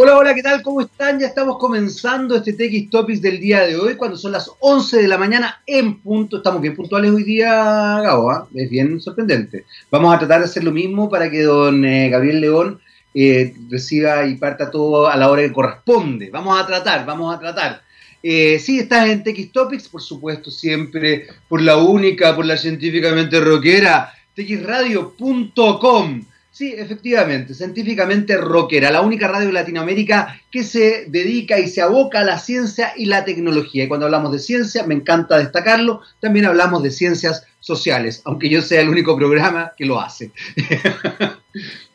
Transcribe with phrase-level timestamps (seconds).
[0.00, 0.62] Hola, hola, ¿qué tal?
[0.62, 1.18] ¿Cómo están?
[1.18, 5.08] Ya estamos comenzando este TX Topics del día de hoy, cuando son las 11 de
[5.08, 6.36] la mañana en punto.
[6.36, 7.50] Estamos bien puntuales hoy día,
[8.00, 8.46] Gabo, ¿ah?
[8.54, 9.64] es bien sorprendente.
[9.90, 12.80] Vamos a tratar de hacer lo mismo para que don eh, Gabriel León
[13.12, 16.30] eh, reciba y parta todo a la hora que corresponde.
[16.30, 17.82] Vamos a tratar, vamos a tratar.
[18.22, 23.40] Eh, sí, estás en TX Topics, por supuesto, siempre por la única, por la científicamente
[23.40, 26.22] rockera, txradio.com.
[26.58, 32.18] Sí, efectivamente, científicamente rockera, la única radio de Latinoamérica que se dedica y se aboca
[32.18, 33.84] a la ciencia y la tecnología.
[33.84, 38.60] Y cuando hablamos de ciencia, me encanta destacarlo, también hablamos de ciencias sociales, aunque yo
[38.60, 40.32] sea el único programa que lo hace.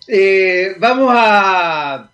[0.06, 2.12] Eh, vamos a,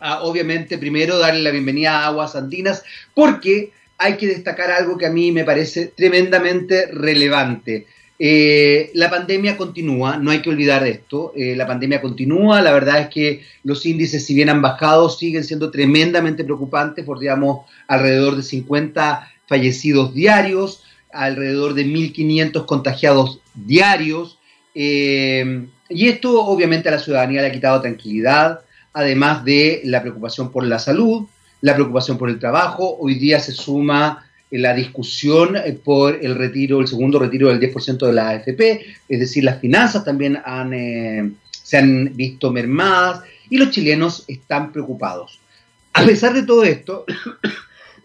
[0.00, 2.82] a, obviamente, primero darle la bienvenida a Aguas Andinas,
[3.14, 7.86] porque hay que destacar algo que a mí me parece tremendamente relevante.
[8.22, 13.00] Eh, la pandemia continúa, no hay que olvidar esto, eh, la pandemia continúa, la verdad
[13.00, 18.36] es que los índices, si bien han bajado, siguen siendo tremendamente preocupantes, por digamos alrededor
[18.36, 24.38] de 50 fallecidos diarios, alrededor de 1.500 contagiados diarios,
[24.74, 28.60] eh, y esto obviamente a la ciudadanía le ha quitado tranquilidad,
[28.92, 31.26] además de la preocupación por la salud,
[31.62, 36.80] la preocupación por el trabajo, hoy día se suma la discusión eh, por el retiro,
[36.80, 41.30] el segundo retiro del 10% de la AFP, es decir, las finanzas también han, eh,
[41.50, 45.40] se han visto mermadas y los chilenos están preocupados.
[45.92, 47.04] A pesar de todo esto,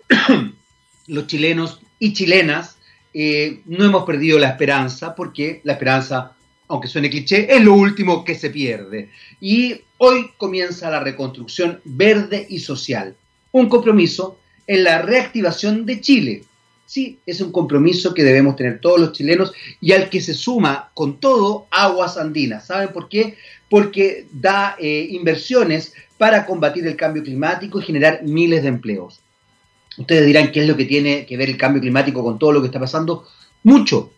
[1.07, 2.77] los chilenos y chilenas
[3.13, 6.33] eh, no hemos perdido la esperanza, porque la esperanza,
[6.67, 9.09] aunque suene cliché, es lo último que se pierde.
[9.39, 13.15] Y hoy comienza la reconstrucción verde y social,
[13.51, 14.37] un compromiso
[14.67, 16.43] en la reactivación de Chile.
[16.85, 20.91] Sí, es un compromiso que debemos tener todos los chilenos y al que se suma
[20.93, 22.67] con todo aguas andinas.
[22.67, 23.37] ¿Saben por qué?
[23.69, 29.19] Porque da eh, inversiones para combatir el cambio climático y generar miles de empleos.
[29.97, 32.61] Ustedes dirán qué es lo que tiene que ver el cambio climático con todo lo
[32.61, 33.27] que está pasando.
[33.63, 34.11] Mucho.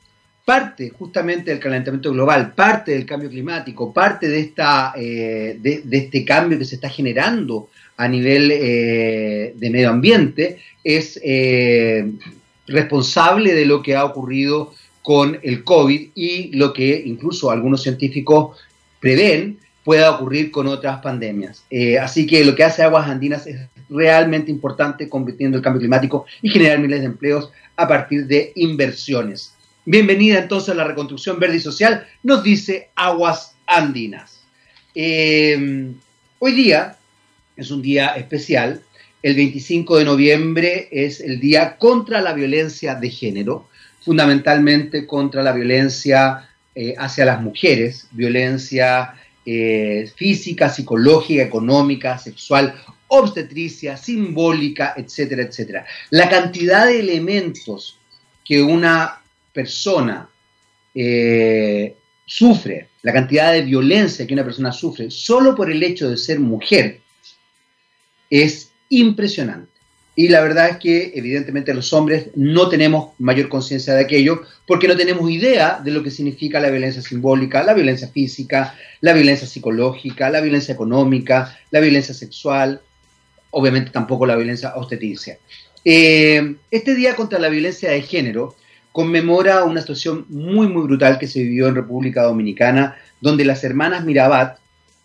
[0.43, 5.97] Parte justamente del calentamiento global, parte del cambio climático, parte de, esta, eh, de, de
[5.97, 12.11] este cambio que se está generando a nivel eh, de medio ambiente es eh,
[12.67, 18.57] responsable de lo que ha ocurrido con el COVID y lo que incluso algunos científicos
[18.99, 21.63] prevén pueda ocurrir con otras pandemias.
[21.69, 26.25] Eh, así que lo que hace Aguas Andinas es realmente importante combatiendo el cambio climático
[26.41, 29.53] y generar miles de empleos a partir de inversiones.
[29.85, 34.41] Bienvenida entonces a la reconstrucción verde y social, nos dice Aguas Andinas.
[34.93, 36.96] hoy día
[37.57, 38.81] es un día especial.
[39.21, 43.67] El 25 de noviembre es el día contra la violencia de género,
[44.01, 52.75] fundamentalmente contra la violencia eh, hacia las mujeres, violencia eh, física, psicológica, económica, sexual,
[53.07, 55.85] obstetricia, simbólica, etcétera, etcétera.
[56.11, 57.97] La cantidad de elementos
[58.45, 60.29] que una persona
[60.93, 61.95] eh,
[62.25, 66.39] sufre, la cantidad de violencia que una persona sufre solo por el hecho de ser
[66.39, 67.01] mujer,
[68.29, 69.77] es impresionante.
[70.15, 74.87] Y la verdad es que evidentemente los hombres no tenemos mayor conciencia de aquello porque
[74.87, 79.47] no tenemos idea de lo que significa la violencia simbólica, la violencia física, la violencia
[79.47, 82.81] psicológica, la violencia económica, la violencia sexual,
[83.51, 85.37] obviamente tampoco la violencia obstetricia.
[85.85, 88.55] Eh, este Día contra la Violencia de Género
[88.91, 94.03] conmemora una situación muy, muy brutal que se vivió en República Dominicana, donde las hermanas
[94.03, 94.57] Mirabat,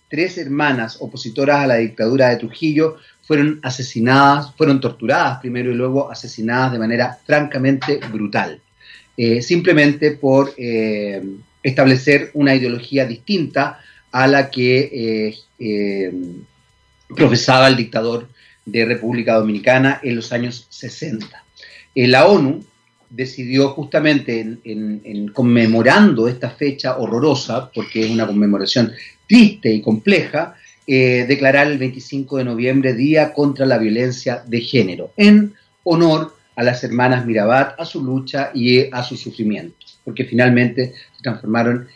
[0.08, 6.10] tres hermanas opositoras a la dictadura de Trujillo, fueron asesinadas, fueron torturadas primero y luego
[6.10, 8.60] asesinadas de manera francamente brutal,
[9.16, 11.22] eh, simplemente por eh,
[11.62, 13.78] establecer una ideología distinta
[14.10, 16.12] a la que eh,
[17.14, 18.28] profesaba el dictador
[18.64, 21.44] de República Dominicana en los años 60.
[21.94, 22.64] la ONU
[23.12, 28.92] decidió justamente en, conmemorando esta fecha horrorosa, porque es una conmemoración
[29.28, 30.54] triste y compleja,
[30.86, 36.62] eh, declarar el 25 de noviembre Día contra la Violencia de Género, en honor a
[36.62, 41.88] las hermanas Mirabat, a su lucha y a su sufrimiento, porque finalmente se transformaron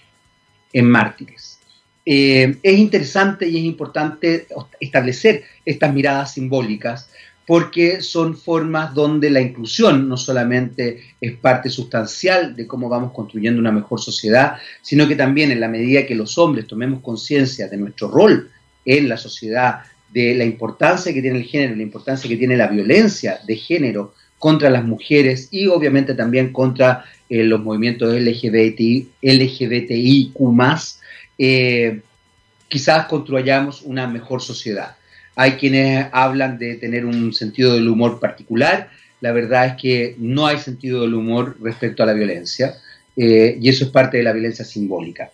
[0.72, 1.58] en mártires.
[2.04, 4.46] Eh, es interesante y es importante
[4.78, 7.10] establecer estas miradas simbólicas
[7.46, 13.60] porque son formas donde la inclusión no solamente es parte sustancial de cómo vamos construyendo
[13.60, 17.76] una mejor sociedad, sino que también en la medida que los hombres tomemos conciencia de
[17.76, 18.50] nuestro rol
[18.86, 19.80] en la sociedad
[20.12, 24.14] de la importancia que tiene el género, la importancia que tiene la violencia de género
[24.38, 30.32] contra las mujeres y obviamente también contra eh, los movimientos LGBTI, LGBTIQ+,
[31.38, 32.00] eh,
[32.68, 34.96] quizás construyamos una mejor sociedad.
[35.38, 38.88] hay quienes hablan de tener un sentido del humor particular,
[39.20, 42.74] la verdad es que no hay sentido del humor respecto a la violencia,
[43.16, 45.30] eh, y eso es parte de la violencia simbólica.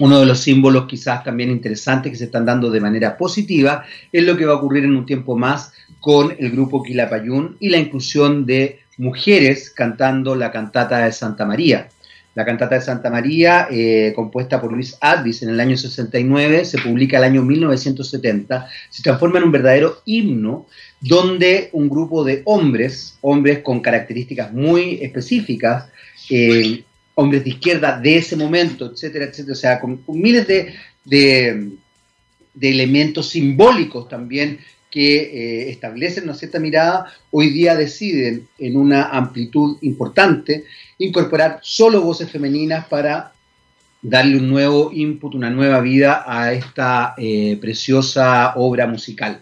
[0.00, 4.24] Uno de los símbolos quizás también interesantes que se están dando de manera positiva es
[4.24, 7.78] lo que va a ocurrir en un tiempo más con el grupo Quilapayún y la
[7.78, 11.88] inclusión de mujeres cantando la cantata de Santa María.
[12.34, 16.78] La cantata de Santa María, eh, compuesta por Luis Advis en el año 69, se
[16.78, 20.66] publica el año 1970, se transforma en un verdadero himno
[21.00, 25.86] donde un grupo de hombres, hombres con características muy específicas,
[26.28, 26.82] eh,
[27.14, 31.72] hombres de izquierda de ese momento, etcétera, etcétera, o sea, con, miles de,
[32.60, 34.58] elementos simbólicos también
[34.90, 40.64] que eh, establecen una cierta mirada, hoy día deciden en una amplitud importante
[40.98, 43.32] incorporar solo voces femeninas para
[44.00, 49.40] darle un nuevo input, una nueva vida a esta eh, preciosa obra musical.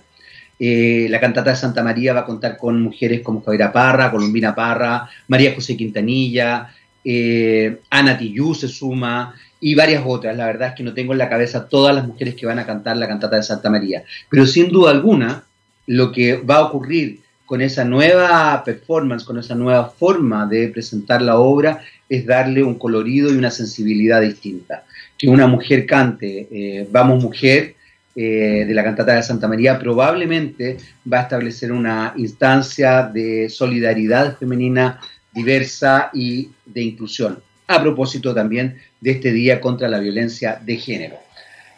[0.58, 4.54] Eh, la cantata de Santa María va a contar con mujeres como Javiera Parra, Colombina
[4.54, 6.72] Parra, María José Quintanilla,
[7.04, 10.36] eh, Ana se suma y varias otras.
[10.36, 12.66] La verdad es que no tengo en la cabeza todas las mujeres que van a
[12.66, 14.02] cantar la cantata de Santa María.
[14.28, 15.44] Pero sin duda alguna,
[15.86, 21.22] lo que va a ocurrir con esa nueva performance, con esa nueva forma de presentar
[21.22, 24.84] la obra, es darle un colorido y una sensibilidad distinta.
[25.18, 27.76] Que una mujer cante eh, Vamos Mujer
[28.14, 30.76] eh, de la cantata de Santa María probablemente
[31.10, 35.00] va a establecer una instancia de solidaridad femenina
[35.32, 41.16] diversa y de inclusión, a propósito también de este Día contra la Violencia de Género.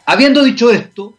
[0.05, 1.17] Habiendo dicho esto,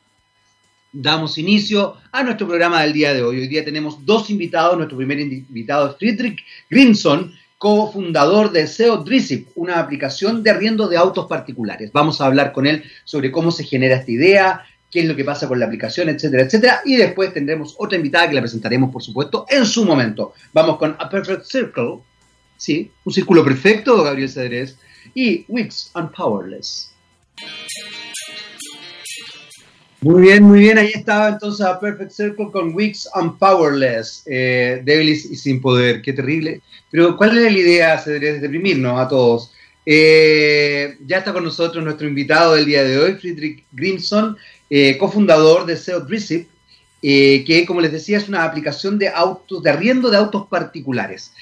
[0.92, 3.40] damos inicio a nuestro programa del día de hoy.
[3.40, 4.76] Hoy día tenemos dos invitados.
[4.76, 10.96] Nuestro primer invitado es Friedrich Grimson, cofundador de SEO Drisip, una aplicación de arriendo de
[10.96, 11.90] autos particulares.
[11.92, 15.24] Vamos a hablar con él sobre cómo se genera esta idea, qué es lo que
[15.24, 16.80] pasa con la aplicación, etcétera, etcétera.
[16.84, 20.32] Y después tendremos otra invitada que la presentaremos, por supuesto, en su momento.
[20.52, 21.98] Vamos con A Perfect Circle,
[22.56, 22.90] ¿sí?
[23.04, 24.76] Un círculo perfecto, Gabriel Cedrés,
[25.14, 26.92] y Wix and Powerless.
[30.00, 30.78] Muy bien, muy bien.
[30.78, 34.22] Ahí estaba entonces a Perfect Circle con Wix and Powerless.
[34.26, 36.02] Eh, débiles y sin poder.
[36.02, 36.60] Qué terrible.
[36.90, 38.02] Pero ¿cuál es la idea?
[38.04, 39.52] Debería deprimirnos a todos.
[39.88, 44.36] Eh, ya está con nosotros nuestro invitado del día de hoy, Friedrich Grimson,
[44.68, 46.04] eh, cofundador de SEO
[47.02, 51.32] eh, que como les decía es una aplicación de autos, de arriendo de autos particulares.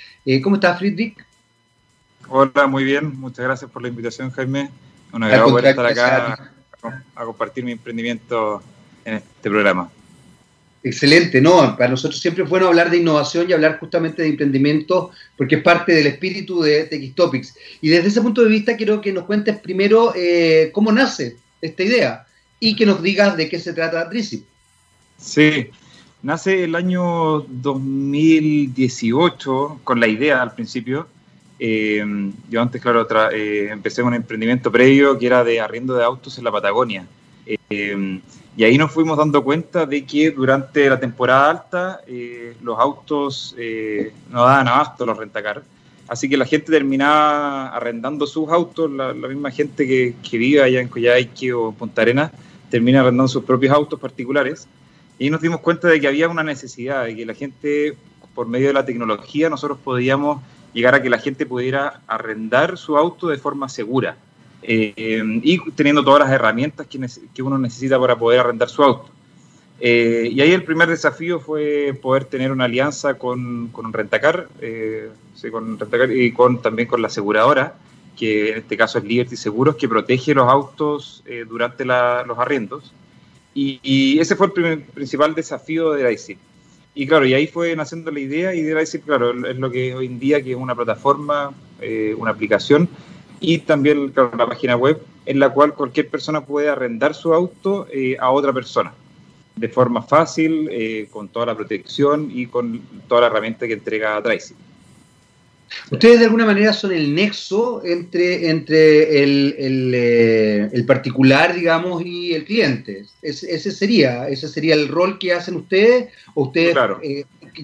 [0.43, 1.17] ¿Cómo está Friedrich?
[2.29, 3.19] Hola, muy bien.
[3.19, 4.71] Muchas gracias por la invitación, Jaime.
[5.13, 6.51] Un agrado poder estar acá
[7.15, 8.63] a compartir mi emprendimiento
[9.05, 9.91] en este programa.
[10.83, 11.77] Excelente, ¿no?
[11.77, 15.63] Para nosotros siempre es bueno hablar de innovación y hablar justamente de emprendimiento porque es
[15.63, 17.55] parte del espíritu de TX Topics.
[17.81, 21.83] Y desde ese punto de vista quiero que nos cuentes primero eh, cómo nace esta
[21.83, 22.27] idea
[22.61, 24.45] y que nos digas de qué se trata Tricip.
[25.19, 25.71] Sí,
[26.25, 31.07] nace el año 2018 con la idea al principio.
[31.61, 32.05] Eh,
[32.51, 36.45] yo antes, claro, eh, empecé un emprendimiento previo que era de arriendo de autos en
[36.45, 37.07] la Patagonia.
[38.57, 43.55] Y ahí nos fuimos dando cuenta de que durante la temporada alta eh, los autos
[43.59, 45.63] eh, no daban abasto los rentacar.
[46.07, 50.81] Así que la gente terminaba arrendando sus autos, la, misma gente que, que, vive allá
[50.81, 52.31] en Coyhaique o Punta Arenas
[52.71, 54.69] termina arrendando sus propios autos particulares.
[55.19, 57.97] Y nos dimos cuenta de que había una necesidad, de que la gente,
[58.35, 60.43] por medio de la tecnología, nosotros podíamos
[60.75, 64.17] llegar a que la gente pudiera arrendar su auto de forma segura.
[64.67, 69.09] Eh, y teniendo todas las herramientas que, uno necesita para poder arrendar su auto.
[69.81, 75.11] Eh, y ahí el primer desafío fue poder tener una alianza con, con Rentacar, eh,
[75.51, 77.75] con Rentacar y con, también con la aseguradora,
[78.17, 82.93] que en este caso es Liberty Seguros, que protege los autos durante los arriendos.
[83.55, 86.37] Y, ese fue el principal desafío de DICE.
[86.97, 90.07] Y claro, y ahí fue naciendo la idea y DICE, claro, es lo que hoy
[90.07, 91.53] en día que es una plataforma,
[92.17, 92.89] una aplicación
[93.41, 98.17] y también la página web en la cual cualquier persona puede arrendar su auto eh,
[98.19, 98.93] a otra persona
[99.57, 104.21] de forma fácil, eh, con toda la protección y con toda la herramienta que entrega
[104.21, 104.55] Tracy.
[105.91, 112.35] Ustedes de alguna manera son el nexo entre, entre el, el, eh, particular, digamos, y
[112.35, 113.05] el cliente.
[113.23, 116.09] ese sería, ese sería el rol que hacen ustedes.
[116.35, 117.01] O ustedes claro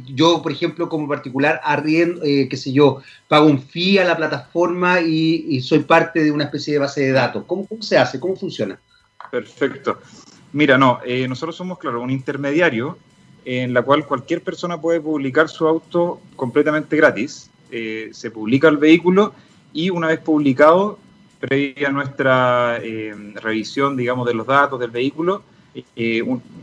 [0.07, 4.17] yo, por ejemplo, como particular, arriendo, eh, qué sé yo, pago un fee a la
[4.17, 7.45] plataforma y, soy parte de una especie de base de datos.
[7.47, 8.21] ¿Cómo, se hace?
[8.21, 8.79] ¿Cómo funciona?
[9.31, 9.99] Perfecto.
[10.52, 12.99] Mira, no, eh, nosotros somos, claro, un intermediario
[13.45, 17.50] en la cual cualquier persona puede publicar su auto completamente gratis.
[17.70, 19.34] Eh, se publica el vehículo
[19.72, 20.98] y una vez publicado,
[21.38, 22.78] previa nuestra
[23.36, 25.42] revisión, digamos, de los datos del vehículo,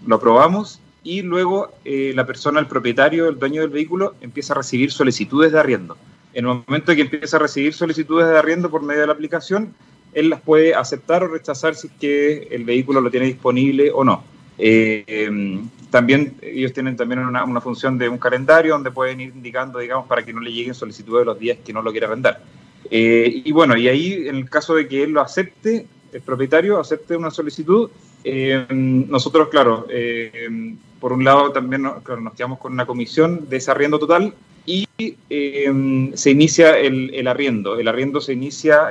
[0.05, 4.57] lo aprobamos y luego eh, la persona, el propietario, el dueño del vehículo, empieza a
[4.57, 5.95] recibir solicitudes de arriendo.
[6.33, 9.13] En el momento en que empieza a recibir solicitudes de arriendo por medio de la
[9.13, 9.73] aplicación,
[10.13, 14.03] él las puede aceptar o rechazar si es que el vehículo lo tiene disponible o
[14.03, 14.21] no.
[14.57, 19.79] Eh, también ellos tienen también una, una, función de un calendario donde pueden ir indicando,
[19.79, 22.41] digamos, para que no le lleguen solicitudes de los días que no lo quiere arrendar.
[22.89, 26.79] Eh, y bueno, y ahí en el caso de que él lo acepte, el propietario
[26.79, 27.89] acepte una solicitud,
[28.23, 32.03] eh, nosotros, claro, eh, por un lado también nos
[32.35, 34.33] quedamos con una comisión de ese arriendo total
[34.65, 37.79] y se inicia el, el, arriendo.
[37.79, 38.89] El arriendo se inicia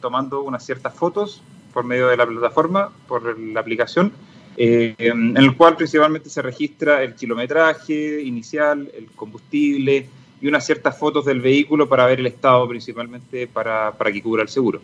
[0.00, 1.42] tomando unas ciertas fotos
[1.72, 4.12] por medio de la plataforma, por la aplicación,
[4.56, 10.06] en el cual principalmente se registra el kilometraje inicial, el combustible,
[10.42, 14.42] y unas ciertas fotos del vehículo para ver el estado principalmente para, para que cubra
[14.42, 14.80] el seguro.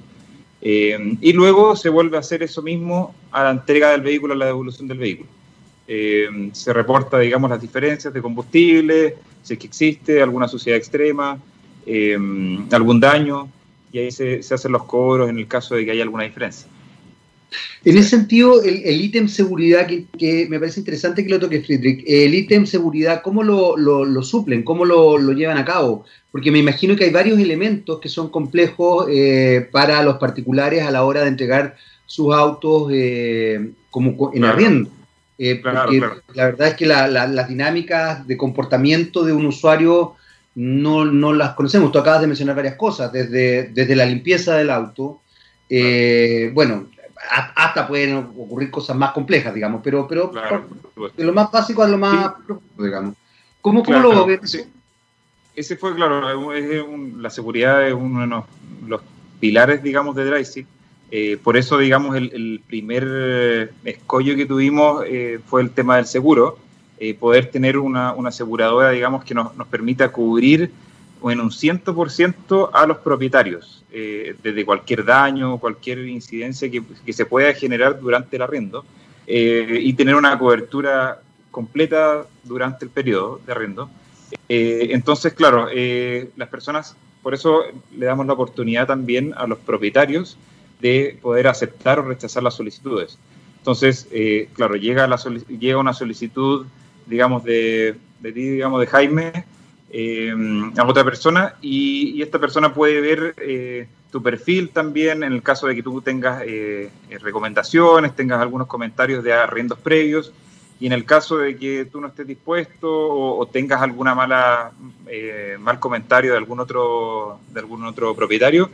[0.61, 4.37] Eh, y luego se vuelve a hacer eso mismo a la entrega del vehículo, a
[4.37, 5.29] la devolución del vehículo.
[5.89, 11.39] Eh, se reporta, digamos, las diferencias de combustible, si es que existe alguna suciedad extrema,
[11.85, 12.17] eh,
[12.71, 13.49] algún daño,
[13.91, 16.69] y ahí se hacen los cobros en el caso de que haya alguna diferencia.
[17.85, 22.35] En ese sentido, el, ítem seguridad, que, me parece interesante que lo toque Friedrich, el
[22.35, 24.63] ítem seguridad, ¿cómo lo, lo, suplen?
[24.63, 26.05] ¿Cómo lo, lo, llevan a cabo?
[26.31, 30.91] Porque me imagino que hay varios elementos que son complejos eh, para los particulares a
[30.91, 34.91] la hora de entregar sus autos eh, como en arriendo.
[35.39, 36.03] Eh, porque
[36.35, 40.17] la verdad es que las dinámicas de comportamiento de un usuario
[40.57, 41.93] no, no, las conocemos.
[41.93, 45.21] Tú acabas de mencionar varias cosas, desde, desde la limpieza del auto,
[46.53, 46.89] bueno,
[47.29, 50.31] hasta pueden ocurrir cosas más complejas, digamos, pero, pero
[51.17, 53.15] de lo más básico a lo más profundo, digamos.
[53.61, 54.67] ¿Cómo, cómo lo ves?
[55.55, 58.45] Ese fue, claro, la seguridad es uno de
[58.87, 59.01] los,
[59.41, 60.67] pilares, digamos, de DrySeed.
[61.11, 66.59] Eh, por eso, digamos, el, primer escollo que tuvimos eh, fue el tema del seguro,
[66.99, 70.71] eh, poder tener una, una, aseguradora, digamos, que nos, nos permita cubrir
[71.25, 77.27] en un 100% a los propietarios, eh, desde cualquier daño, cualquier incidencia que, que, se
[77.27, 78.85] pueda generar durante el arriendo,
[79.27, 81.21] eh, y tener una cobertura
[81.51, 83.91] completa durante el periodo de arriendo.
[84.49, 85.69] Eh, entonces, claro,
[86.37, 87.63] las personas, por eso
[87.97, 90.39] le damos la oportunidad también a los propietarios
[90.81, 93.19] de poder aceptar o rechazar las solicitudes.
[93.59, 94.09] Entonces,
[94.55, 95.17] claro, llega, la
[95.49, 96.67] llega una solicitud,
[97.07, 99.33] digamos, de, de digamos, de Jaime,
[99.91, 100.35] eh,
[100.77, 105.67] a otra persona y, esta persona puede ver eh, tu perfil también en el caso
[105.67, 106.91] de que tú tengas eh,
[107.21, 110.33] recomendaciones, tengas algunos comentarios de arriendos previos
[110.79, 114.73] y en el caso de que tú no estés dispuesto o, tengas alguna mala
[115.59, 118.71] mal comentario de algún otro de algún otro propietario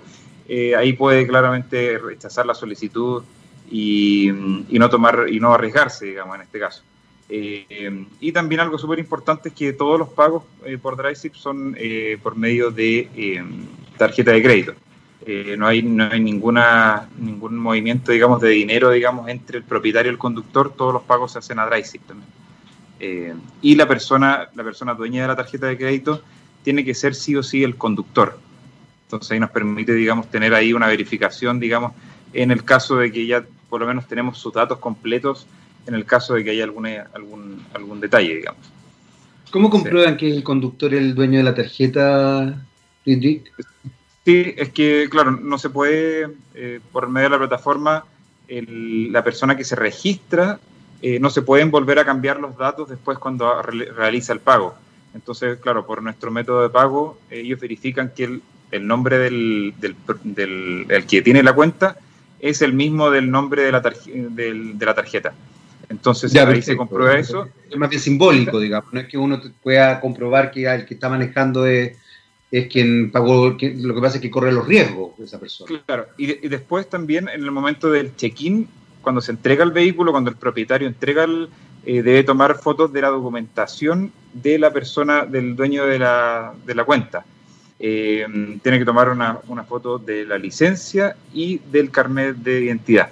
[0.77, 3.23] ahí puede claramente rechazar la solicitud
[3.71, 6.83] y, y no tomar y no arriesgarse digamos en este caso
[7.29, 11.75] eh, y también algo súper importante es que todos los pagos eh, por DriveZip son
[11.79, 13.43] eh, por medio de
[13.97, 14.75] tarjeta de crédito.
[15.57, 20.15] no hay, no hay ninguna, ningún movimiento, digamos, de dinero, digamos, entre el propietario y
[20.15, 20.73] el conductor.
[20.75, 23.41] Todos los pagos se hacen a DriveZip también.
[23.63, 26.23] y la persona, la persona dueña de la tarjeta de crédito
[26.63, 28.39] tiene que ser sí o sí el conductor.
[29.07, 31.93] Entonces ahí nos permite, digamos, tener ahí una verificación, digamos,
[32.33, 35.47] en el caso de que ya por lo menos tenemos sus datos completos
[35.87, 38.61] en el caso de que haya alguna, algún, algún detalle, digamos.
[39.51, 42.61] ¿Cómo comprueban que el conductor es el dueño de la tarjeta,
[44.25, 48.05] Sí, es que, claro, no se puede, eh, por medio de la plataforma,
[48.49, 50.59] la persona que se registra,
[51.03, 54.75] eh, no se pueden volver a cambiar los datos después cuando realiza el pago.
[55.15, 59.95] Entonces, claro, por nuestro método de pago, ellos verifican que el, el nombre del, del,
[60.25, 61.97] del el que tiene la cuenta
[62.41, 65.33] es el mismo del nombre de la, de la tarjeta.
[65.89, 67.49] Entonces ya, ahí se comprueba eso.
[67.71, 71.09] Es más bien simbólico, digamos, no es que uno pueda comprobar que el que está
[71.09, 71.97] manejando es,
[72.51, 75.83] es quien pagó, lo que pasa es que corre los riesgos de esa persona.
[75.87, 78.69] Claro, y, después también en el momento del check-in,
[79.03, 81.49] cuando se entrega el vehículo, cuando el propietario entrega el,
[81.85, 86.75] eh, debe tomar fotos de la documentación de la persona, del dueño de la, de
[86.75, 87.25] la cuenta.
[87.79, 88.25] Eh,
[88.63, 93.11] tiene que tomar una, una foto de la licencia y del carnet de identidad.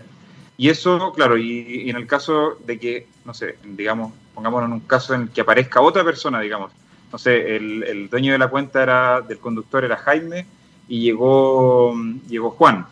[0.57, 4.81] Y eso, claro, y, en el caso de que, no sé, digamos, pongámonos en un
[4.81, 6.73] caso en el que aparezca otra persona, digamos,
[7.11, 10.47] no sé, el, dueño de la cuenta era del conductor era Jaime
[10.89, 11.95] y llegó,
[12.29, 12.87] llegó Juan.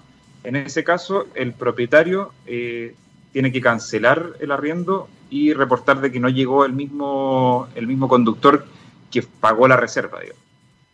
[0.45, 2.95] En ese caso, el propietario eh,
[3.33, 8.09] tiene que cancelar el arriendo y reportar de que no llegó el mismo, el mismo
[8.09, 8.67] conductor
[9.11, 10.50] que pagó la reserva, digamos.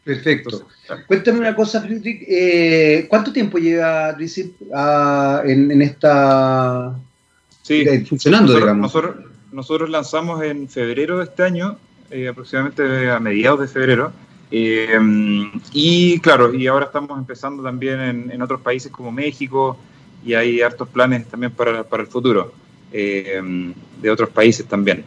[0.06, 0.68] Perfecto.
[1.08, 2.22] Cuéntame una cosa, Friedrich.
[2.28, 4.54] Eh, ¿Cuánto tiempo lleva Recip
[5.44, 6.96] en, esta.
[7.62, 8.94] Sí, funcionando, digamos?
[9.50, 11.76] nosotros lanzamos en febrero de este año,
[12.12, 14.12] eh, aproximadamente a mediados de febrero,
[14.52, 14.96] eh,
[15.72, 19.76] y claro, y ahora estamos empezando también en, otros países como México
[20.24, 22.52] y hay hartos planes también para, para el futuro
[22.92, 25.04] de otros países también.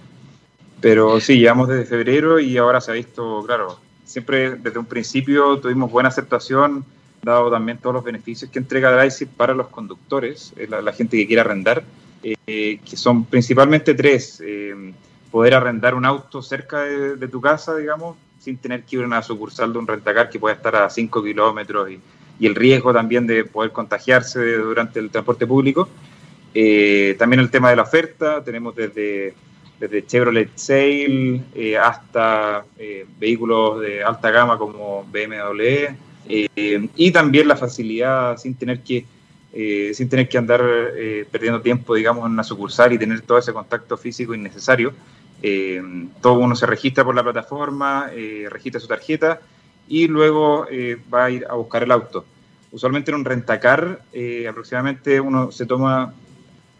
[0.81, 3.79] Pero sí, llevamos desde febrero y ahora se ha visto, claro,
[4.09, 6.83] siempre desde un principio tuvimos buena aceptación,
[7.21, 11.27] dado también todos los beneficios que entrega Drive para los conductores, eh, la, gente que
[11.27, 11.83] quiere arrendar,
[12.23, 14.41] eh, que son principalmente tres.
[14.43, 14.93] Eh,
[15.29, 19.21] poder arrendar un auto cerca de, tu casa, digamos, sin tener que ir a una
[19.21, 22.01] sucursal de un rentacar que pueda estar a 5 kilómetros y,
[22.41, 25.89] el riesgo también de poder contagiarse durante el transporte público.
[27.17, 29.35] también el tema de la oferta, tenemos desde
[29.79, 35.61] desde Chevrolet Sail eh, hasta eh, vehículos de alta gama como BMW
[36.27, 39.05] eh, y también la facilidad sin tener que
[39.51, 40.63] sin tener que andar
[41.31, 44.93] perdiendo tiempo digamos en una sucursal y tener todo ese contacto físico innecesario
[46.21, 48.11] todo uno se registra por la plataforma
[48.47, 49.41] registra su tarjeta
[49.87, 50.67] y luego
[51.11, 52.25] va a ir a buscar el auto.
[52.71, 54.03] Usualmente en un rentacar
[54.47, 56.13] aproximadamente uno se toma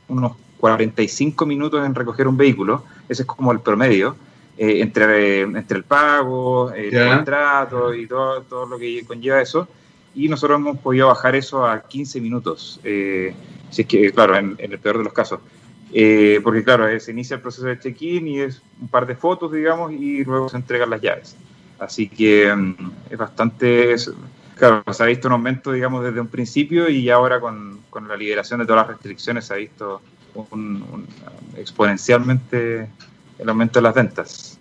[0.08, 4.16] unos 45 minutos en recoger un vehículo, ese es como el promedio,
[4.58, 9.70] eh, entre, entre el pago, el contrato y todo, todo lo que conlleva eso.
[10.14, 13.34] Y nosotros hemos podido bajar eso a 15 minutos, eh,
[13.70, 15.40] si es que, claro, en, el peor de los casos.
[15.94, 19.52] Eh, porque, claro, se inicia el proceso de check-in y es un par de fotos,
[19.52, 21.38] digamos, y luego se entregan las llaves.
[21.80, 23.96] Así que mm, es bastante.
[24.56, 28.18] claro, se ha visto un aumento, digamos, desde un principio y ahora con, con la
[28.18, 30.02] liberación de todas las restricciones se ha visto
[30.34, 31.06] un,
[31.58, 32.88] exponencialmente
[33.40, 34.60] el aumento de las ventas.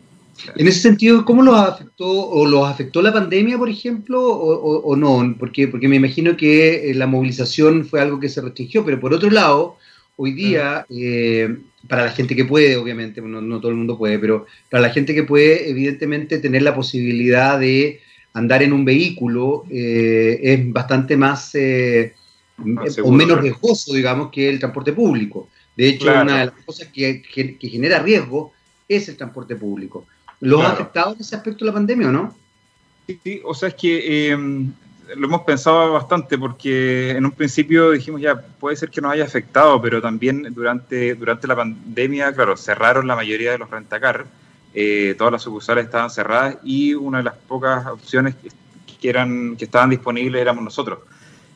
[0.56, 5.34] En ese sentido, ¿cómo los afectó o los afectó la pandemia, por ejemplo, o, no?
[5.38, 9.12] Porque, porque me imagino que eh, la movilización fue algo que se restringió, pero por
[9.12, 9.76] otro lado,
[10.16, 10.94] hoy día, mm.
[10.96, 11.56] eh,
[11.88, 15.14] para la gente que puede, obviamente, no, todo el mundo puede, pero para la gente
[15.14, 18.00] que puede, evidentemente, tener la posibilidad de
[18.32, 21.52] andar en un vehículo eh, es bastante más
[23.02, 25.48] o menos riesgoso, digamos, que el transporte público.
[25.78, 27.22] De hecho, una de las cosas que,
[27.60, 28.52] genera riesgo
[28.88, 30.04] es el transporte público.
[30.40, 32.36] ¿Lo ha afectado en ese aspecto la pandemia o no?
[33.06, 34.72] Sí, o sea, es que em,
[35.16, 39.22] lo hemos pensado bastante porque en un principio dijimos ya, puede ser que nos haya
[39.22, 44.26] afectado, pero también durante, durante la pandemia, claro, cerraron la mayoría de los rentacar,
[44.74, 48.34] eh, todas las sucursales estaban cerradas y una de las pocas opciones
[49.00, 50.98] que, eran, que estaban disponibles éramos nosotros.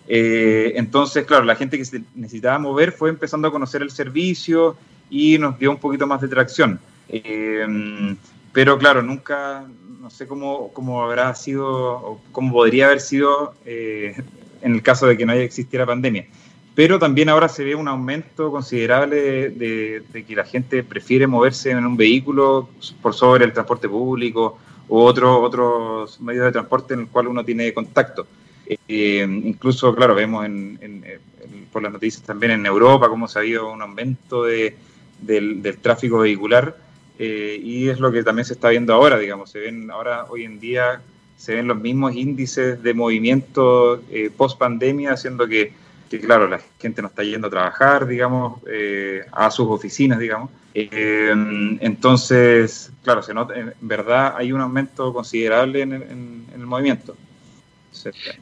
[0.08, 4.76] Eh, entonces, claro, la gente que se necesitaba mover fue empezando a conocer el servicio
[5.10, 6.80] y nos dio un poquito más de tracción.
[7.08, 8.16] Eh,
[8.52, 9.64] pero claro, nunca,
[10.00, 14.14] no sé cómo, cómo habrá sido o cómo podría haber sido eh,
[14.60, 16.26] en el caso de que no la pandemia.
[16.74, 21.70] Pero también ahora se ve un aumento considerable de, de, que la gente prefiere moverse
[21.70, 22.70] en un vehículo
[23.02, 27.44] por sobre el transporte público u otro, otros medios de transporte en el cual uno
[27.44, 28.26] tiene contacto.
[28.66, 31.04] Eh, incluso, claro, vemos en,
[31.72, 34.76] por las noticias también en Europa cómo se ha habido un aumento de,
[35.20, 36.76] del, tráfico vehicular
[37.18, 40.44] eh, y es lo que también se está viendo ahora, digamos, se ven ahora, hoy
[40.44, 41.00] en día,
[41.36, 45.72] se ven los mismos índices de movimiento eh, post pandemia, haciendo que,
[46.20, 48.60] claro, la gente no está yendo a trabajar, digamos,
[49.32, 50.50] a sus oficinas, digamos.
[50.74, 57.16] entonces, claro, se nota, en verdad hay un aumento considerable en el movimiento.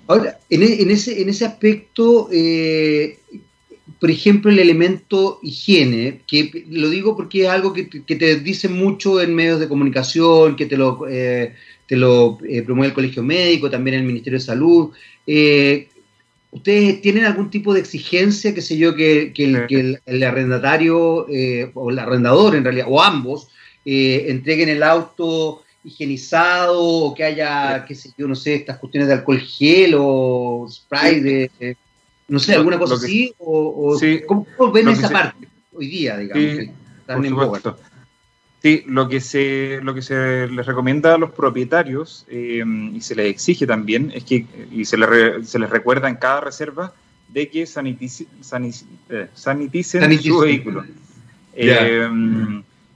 [0.07, 3.19] Ahora, en, e, ese, en ese aspecto, eh,
[3.99, 9.21] por ejemplo, el elemento higiene, que lo digo porque es algo que, te dicen mucho
[9.21, 11.55] en medios de comunicación, que te lo, eh,
[11.87, 14.91] te lo eh, promueve el Colegio Médico, también el Ministerio de Salud.
[16.53, 21.27] ¿Ustedes tienen algún tipo de exigencia, qué sé yo, que, el, arrendatario
[21.75, 23.49] o el arrendador en realidad, o ambos,
[23.85, 29.15] entreguen el auto higienizado o que haya, qué sé yo, no sé, estas cuestiones de
[29.15, 31.77] alcohol gel o spray de,
[32.29, 36.69] no sé, alguna cosa así, o, ¿cómo, ven esa parte hoy día, digamos?
[38.63, 42.63] Sí, lo que se, lo que se les recomienda a los propietarios eh,
[42.93, 46.43] y se les exige también es que, y se les, se les recuerda en cada
[46.43, 46.93] reserva,
[47.29, 48.27] de que sanitice,
[49.09, 50.85] eh, saniticen, su vehículo.
[51.55, 52.07] Eh,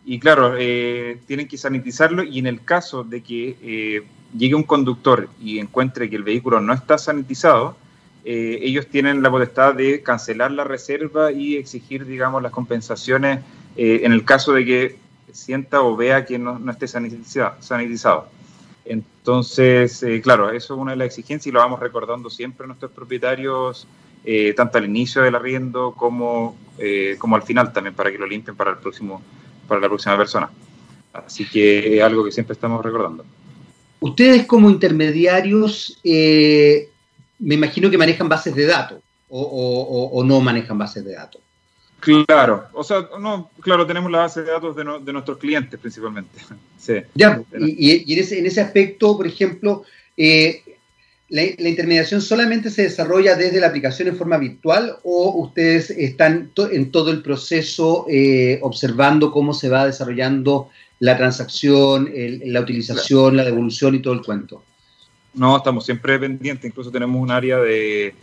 [0.06, 4.02] y claro, eh, tienen que sanitizarlo y en el caso de que eh,
[4.36, 7.76] llegue un conductor y encuentre que el vehículo no está sanitizado,
[8.24, 13.40] eh, ellos tienen la potestad de cancelar la reserva y exigir, digamos, las compensaciones
[13.76, 14.96] en el caso de que
[15.32, 18.28] sienta o vea que no, no esté sanitizado.
[18.84, 22.92] Entonces, claro, eso es una de las exigencias y lo vamos recordando siempre a nuestros
[22.92, 23.88] propietarios,
[24.54, 26.56] tanto al inicio del arriendo como,
[27.18, 29.20] como al final también, para que lo limpien para el próximo
[29.66, 30.50] para la próxima persona.
[31.12, 33.24] Así que es algo que siempre estamos recordando.
[34.00, 36.88] Ustedes como intermediarios, eh,
[37.38, 41.40] me imagino que manejan bases de datos o, no manejan bases de datos.
[42.00, 46.38] Claro, o sea, no, claro, tenemos la base de datos de, nuestros clientes principalmente.
[46.78, 46.96] Sí.
[47.14, 49.84] Ya, y, en, ese, en, ese, aspecto, por ejemplo,
[50.18, 50.62] eh,
[51.34, 56.92] la, intermediación solamente se desarrolla desde la aplicación en forma virtual o ustedes están en
[56.92, 60.68] todo el proceso eh, observando cómo se va desarrollando
[61.00, 62.08] la transacción,
[62.44, 64.62] la utilización, la devolución y todo el cuento?
[65.34, 68.14] No, estamos siempre pendientes, incluso tenemos un área de,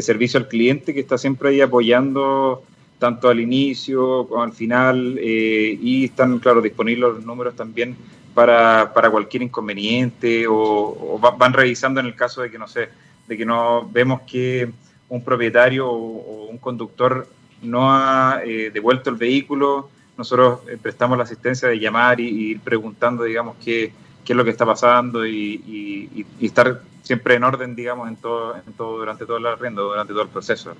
[0.00, 2.62] servicio al cliente que está siempre ahí apoyando
[2.98, 7.96] tanto al inicio como al final eh, y están, claro, disponibles los números también
[8.34, 12.88] para, para cualquier inconveniente o, van revisando en el caso de que, no sé,
[13.26, 14.70] de que no vemos que
[15.08, 17.26] un propietario o, un conductor
[17.62, 22.60] no ha eh, devuelto el vehículo, nosotros eh, prestamos la asistencia de llamar y, ir
[22.60, 23.92] preguntando, digamos, qué,
[24.24, 28.72] qué, es lo que está pasando y, estar siempre en orden, digamos, en todo, en
[28.74, 30.74] todo durante todo el arriendo, durante todo el proceso.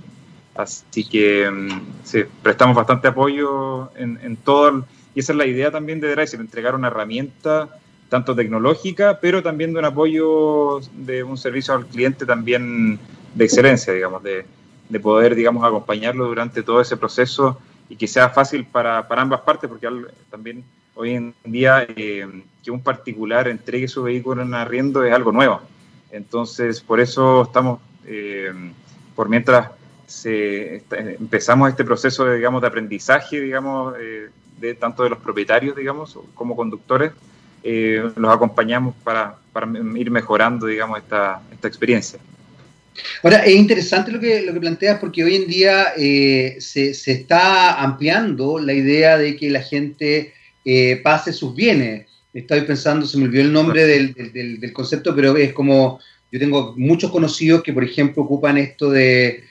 [0.55, 5.71] Así que mm, sí, prestamos bastante apoyo en, en todo, y esa es la idea
[5.71, 7.69] también de Drive, entregar una herramienta
[8.09, 12.99] tanto tecnológica, pero también de un apoyo de un servicio al cliente también
[13.35, 14.45] de excelencia, digamos, de,
[14.89, 19.41] de poder, digamos, acompañarlo durante todo ese proceso y que sea fácil para, para ambas
[19.43, 19.89] partes, porque
[20.29, 22.27] también hoy en día eh,
[22.63, 25.61] que un particular entregue su vehículo en arriendo es algo nuevo.
[26.11, 28.53] Entonces, por eso estamos, eh,
[29.15, 29.71] por mientras
[30.07, 34.29] se, empezamos este proceso de, digamos, de aprendizaje, digamos, eh,
[34.61, 37.13] de tanto de los propietarios, digamos, como conductores,
[37.63, 42.19] los acompañamos para, para, ir mejorando, digamos, esta, esta experiencia.
[43.23, 47.81] Ahora, es interesante lo que, lo que planteas porque hoy en día eh, se, está
[47.81, 50.33] ampliando la idea de que la gente
[50.65, 52.07] eh, pase sus bienes.
[52.33, 57.11] Estoy pensando, se me olvidó el nombre del, concepto, pero es como, yo tengo muchos
[57.11, 59.45] conocidos que, por ejemplo, ocupan esto de,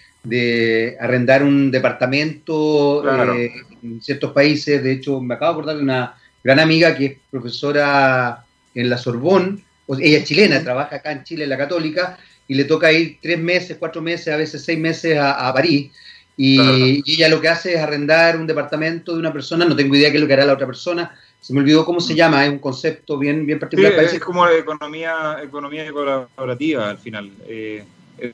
[1.00, 3.52] arrendar un departamento eh,
[3.84, 4.84] en ciertos países.
[4.84, 8.98] De hecho, me acabo de acordar de una gran amiga que es profesora en la
[8.98, 9.64] Sorbón,
[9.98, 13.40] ella es chilena, trabaja acá en Chile en la Católica, y le toca ir tres
[13.40, 15.92] meses, cuatro meses, a veces seis meses a, París.
[16.38, 20.10] Y, ella lo que hace es arrendar un departamento de una persona, no tengo idea
[20.10, 22.52] qué es lo que hará la otra persona, se me olvidó cómo se llama, es
[22.52, 23.94] un concepto bien, bien particular.
[24.10, 27.32] Sí, es como economía, economía colaborativa al final.
[27.48, 27.84] Eh,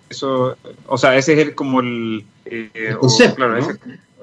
[0.10, 3.36] eso, o sea, ese es el, como el, eh, concepto.
[3.36, 3.67] claro,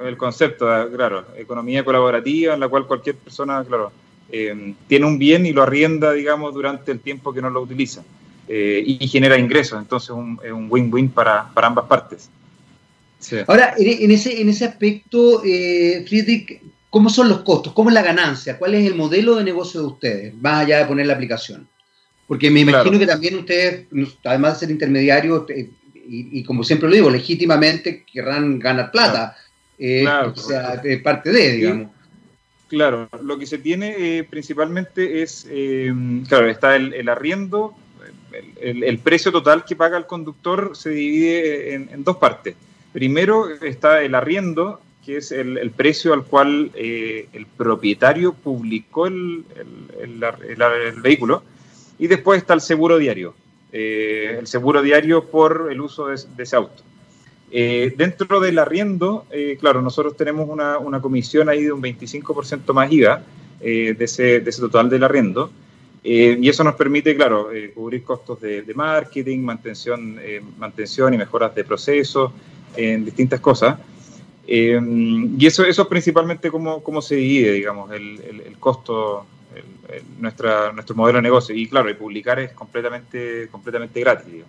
[0.00, 3.92] el concepto, ah, claro, economía colaborativa en la cual cualquier persona, claro,
[4.30, 8.02] eh, tiene un bien y lo arrienda, digamos, durante el tiempo que no lo utiliza.
[8.48, 9.80] Eh, y genera ingresos.
[9.80, 12.28] Entonces es un win-win para, para, ambas partes.
[13.46, 17.72] Ahora, en, ese, en ese aspecto, eh, Friedrich, ¿cómo son los costos?
[17.72, 18.58] ¿Cómo es la ganancia?
[18.58, 21.68] ¿Cuál es el modelo de negocio de ustedes, más allá de poner la aplicación?
[22.26, 23.86] Porque me imagino que también ustedes,
[24.24, 29.36] además de ser intermediarios, eh, y, como siempre lo digo, legítimamente querrán ganar plata,
[29.82, 31.90] eh, claro, sea parte de, digamos.
[32.68, 35.46] Claro, lo que se tiene principalmente es,
[36.26, 37.76] claro, está el, el, arriendo
[38.60, 42.56] el, precio total que paga el conductor se divide en, dos partes.
[42.92, 49.44] Primero está el arriendo, que es el, precio al cual eh, el propietario publicó el,
[51.02, 51.42] vehículo,
[51.98, 53.34] y después está el seguro diario,
[53.72, 56.82] eh, el seguro diario por el uso de, ese auto.
[57.52, 59.26] Eh, dentro del arriendo,
[59.60, 63.22] claro, nosotros tenemos una, comisión ahí de un 25% más IVA
[63.60, 65.50] de ese, de, ese, total del arriendo,
[66.04, 71.18] eh, y eso nos permite, claro, eh, cubrir costos de, marketing, mantención, eh, mantención y
[71.18, 72.32] mejoras de procesos,
[72.76, 73.78] en distintas cosas.
[74.46, 79.26] y eso, eso es principalmente cómo, cómo se divide, digamos, el, el, costo,
[80.18, 81.54] nuestra, nuestro modelo de negocio.
[81.54, 84.42] Y claro, y publicar es completamente, completamente gratis.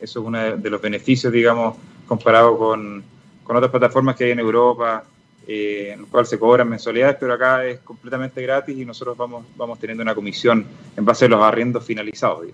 [0.00, 3.02] Eso es uno de los beneficios, digamos, comparado con,
[3.44, 5.04] con otras plataformas que hay en Europa
[5.50, 9.46] eh, en el cual se cobran mensualidades, pero acá es completamente gratis y nosotros vamos,
[9.56, 12.48] vamos teniendo una comisión en base a los arriendos finalizados.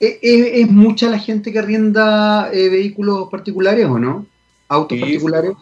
[0.00, 4.26] ¿Es, mucha la gente que arrienda eh, vehículos particulares o no?
[4.66, 5.52] ¿Autos particulares?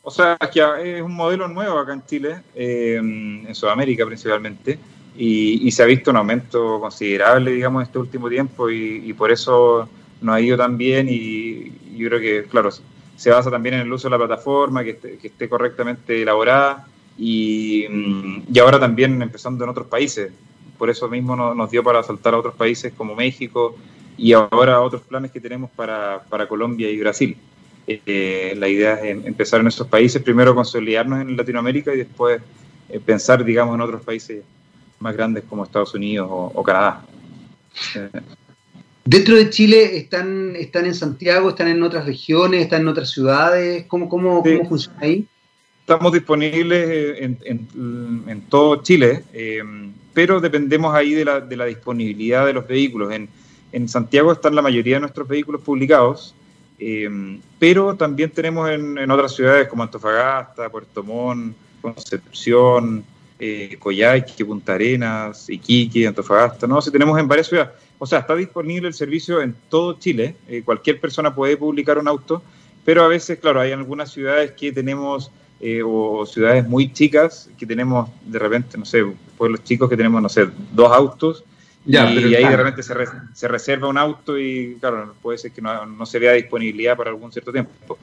[0.00, 4.78] O sea, que es un modelo nuevo acá en Chile, eh, en Sudamérica principalmente,
[5.18, 9.88] y, se ha visto un aumento considerable, digamos, este último tiempo, y, por eso
[10.20, 12.70] nos ha ido tan bien, y, y yo creo que, claro,
[13.18, 16.86] se basa también en el uso de la plataforma, que esté, correctamente elaborada
[17.18, 20.30] y, mm, y, ahora también empezando en otros países.
[20.78, 23.74] Por eso mismo nos dio para saltar a otros países como México
[24.16, 27.36] y ahora otros planes que tenemos para, para Colombia y Brasil.
[27.88, 32.40] Eh, la idea es em, empezar en esos países, primero consolidarnos en Latinoamérica y después
[32.88, 34.44] eh, pensar, digamos, en otros países
[34.98, 37.04] más grandes como Estados Unidos o, Canadá.
[39.04, 43.86] Dentro de Chile están, están en Santiago, están en otras regiones, están en otras ciudades.
[43.86, 45.26] ¿Cómo, cómo, cómo funciona ahí?
[45.80, 47.38] Estamos disponibles en,
[48.26, 49.62] en, todo Chile, eh,
[50.12, 53.10] pero dependemos ahí de la, de la, disponibilidad de los vehículos.
[53.10, 53.30] En,
[53.72, 56.34] en, Santiago están la mayoría de nuestros vehículos publicados,
[56.78, 57.08] eh,
[57.58, 63.02] pero también tenemos en, otras ciudades como Antofagasta, Puerto Montt, Concepción,
[63.38, 67.72] eh, Coyhaique, Punta Arenas, Iquique, Antofagasta, no, si tenemos en varias ciudades.
[67.98, 72.08] O sea, está disponible el servicio en todo Chile, eh, cualquier persona puede publicar un
[72.08, 72.42] auto,
[72.84, 77.66] pero a veces, claro, hay algunas ciudades que tenemos, eh, o ciudades muy chicas, que
[77.66, 79.04] tenemos de repente, no sé,
[79.36, 81.44] pueblos chicos que tenemos, no sé, dos autos,
[81.86, 82.92] y, ahí de repente se,
[83.32, 87.10] se, reserva un auto y, claro, puede ser que no, no se vea disponibilidad para
[87.10, 87.96] algún cierto tiempo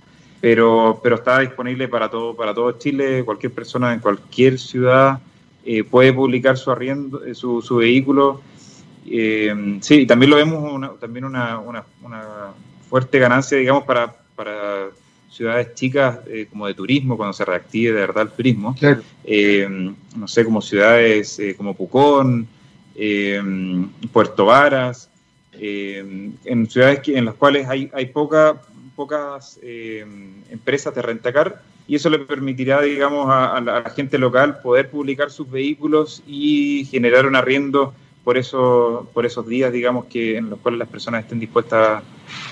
[0.46, 5.20] pero, pero está disponible para todo, para todo Chile, cualquier persona en cualquier ciudad
[5.66, 8.42] eh, puede publicar su arriendo, eh, su, su vehículo.
[9.08, 11.84] Eh, sí, y también lo vemos una, también una, una,
[12.88, 14.90] fuerte ganancia, digamos, para, para
[15.32, 16.20] ciudades chicas
[16.52, 18.76] como de turismo, cuando se reactive de verdad el turismo.
[20.16, 22.48] no sé, como ciudades como Pucón,
[24.14, 25.10] Puerto Varas,
[25.54, 28.62] en ciudades que, en las cuales hay, hay poca
[28.96, 30.06] pocas eh,
[30.50, 35.50] empresas de rentacar y eso le permitirá, digamos, a, la, gente local poder publicar sus
[35.50, 40.80] vehículos y generar un arriendo por, eso, por esos días, digamos, que en los cuales
[40.80, 42.04] las personas estén dispuestas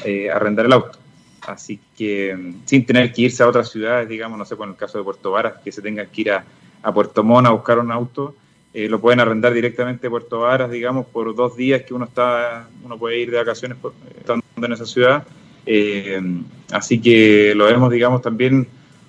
[0.06, 1.00] eh, a arrendar el auto.
[1.42, 4.76] Así que mm, sin tener que irse a otras ciudades, digamos, no sé, por el
[4.76, 6.46] caso de Puerto Varas, que se tenga que ir a,
[6.94, 8.36] Puerto Montt a buscar un auto,
[8.74, 12.68] eh, lo pueden arrendar directamente de Puerto Varas, digamos, por dos días que uno está,
[12.84, 15.26] uno puede ir de vacaciones por, estando en esa ciudad
[15.66, 16.22] eh,
[16.72, 18.68] así que lo vemos, digamos, también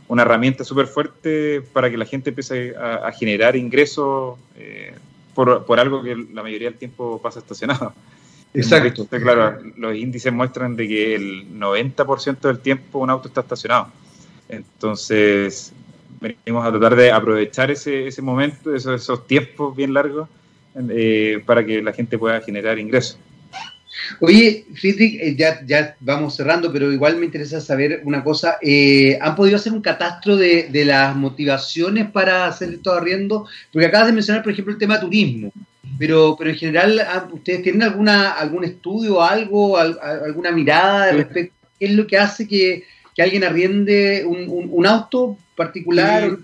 [0.09, 4.95] una herramienta súper fuerte para que la gente empiece a, generar ingresos eh,
[5.35, 7.95] por, por, algo que la mayoría del tiempo pasa estacionado.
[8.55, 9.07] Exacto.
[9.09, 13.89] claro, los índices muestran de que el 90% del tiempo un auto está estacionado.
[14.49, 15.73] Entonces,
[16.21, 20.29] venimos a tratar de aprovechar ese, ese momento, esos, esos tiempos bien largos,
[20.91, 23.19] eh, para que la gente pueda generar ingresos.
[24.21, 28.59] Oye, Friedrich, eh, ya, ya vamos cerrando, pero igual me interesa saber una cosa.
[28.61, 33.47] Eh, ¿Han podido hacer un catastro de, las motivaciones para hacer todo arriendo?
[33.73, 35.53] Porque acabas de mencionar, por ejemplo, el tema turismo,
[35.99, 41.69] pero, pero en general, ah, ¿ustedes tienen alguna, algún estudio, algo, alguna mirada respecto a
[41.79, 42.85] qué es lo que hace que,
[43.19, 46.37] alguien arriende un, auto particular?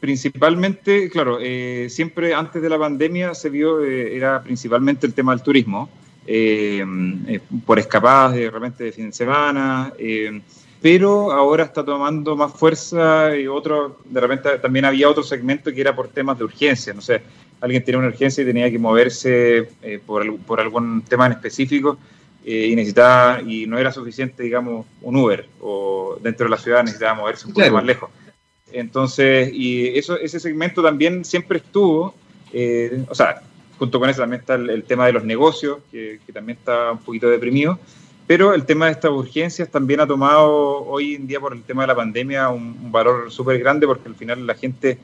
[0.00, 5.42] principalmente, claro, eh, siempre antes de la pandemia se vio, era principalmente el tema del
[5.42, 5.88] turismo.
[6.28, 6.84] Eh,
[7.28, 10.40] eh, por escapadas de repente de fin de semana, eh,
[10.82, 15.80] pero ahora está tomando más fuerza y otro, de repente también había otro segmento que
[15.80, 17.22] era por temas de urgencia, no sé,
[17.60, 19.68] alguien tenía una urgencia y tenía que moverse
[20.04, 21.96] por, por, algún tema en específico
[22.44, 27.14] y necesitaba, y no era suficiente, digamos, un Uber, o dentro de la ciudad necesitaba
[27.14, 28.10] moverse un poco más lejos.
[28.72, 32.14] Entonces, y eso, ese segmento también siempre estuvo,
[33.08, 33.42] o sea,
[33.78, 37.28] junto con eso también está el, tema de los negocios, que, también está un poquito
[37.28, 37.78] deprimido,
[38.26, 41.82] pero el tema de estas urgencias también ha tomado hoy en día por el tema
[41.82, 44.98] de la pandemia un, valor súper grande porque al final la gente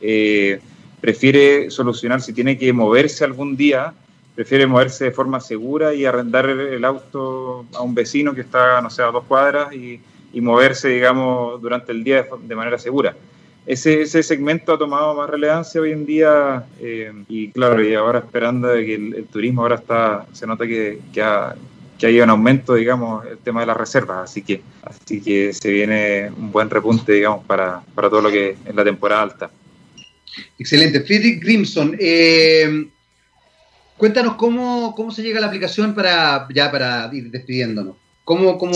[0.00, 0.60] eh,
[1.00, 3.94] prefiere solucionar, si tiene que moverse algún día,
[4.34, 8.90] prefiere moverse de forma segura y arrendar el, auto a un vecino que está, no
[8.90, 10.00] sé, a dos cuadras y,
[10.40, 13.14] moverse, digamos, durante el día de manera segura
[13.66, 18.18] ese, ese segmento ha tomado más relevancia hoy en día eh, y claro, y ahora
[18.18, 21.54] esperando de que el, turismo ahora está, se nota que, que, ha,
[21.98, 25.70] que hay un aumento, digamos, el tema de las reservas, así que, así que se
[25.70, 29.50] viene un buen repunte, digamos, para, para todo lo que es la temporada alta.
[30.58, 31.00] Excelente.
[31.00, 32.86] Friedrich Grimson, eh,
[33.96, 37.96] cuéntanos cómo, cómo se llega a la aplicación para ya para ir despidiéndonos.
[38.24, 38.72] ¿Cómo, cómo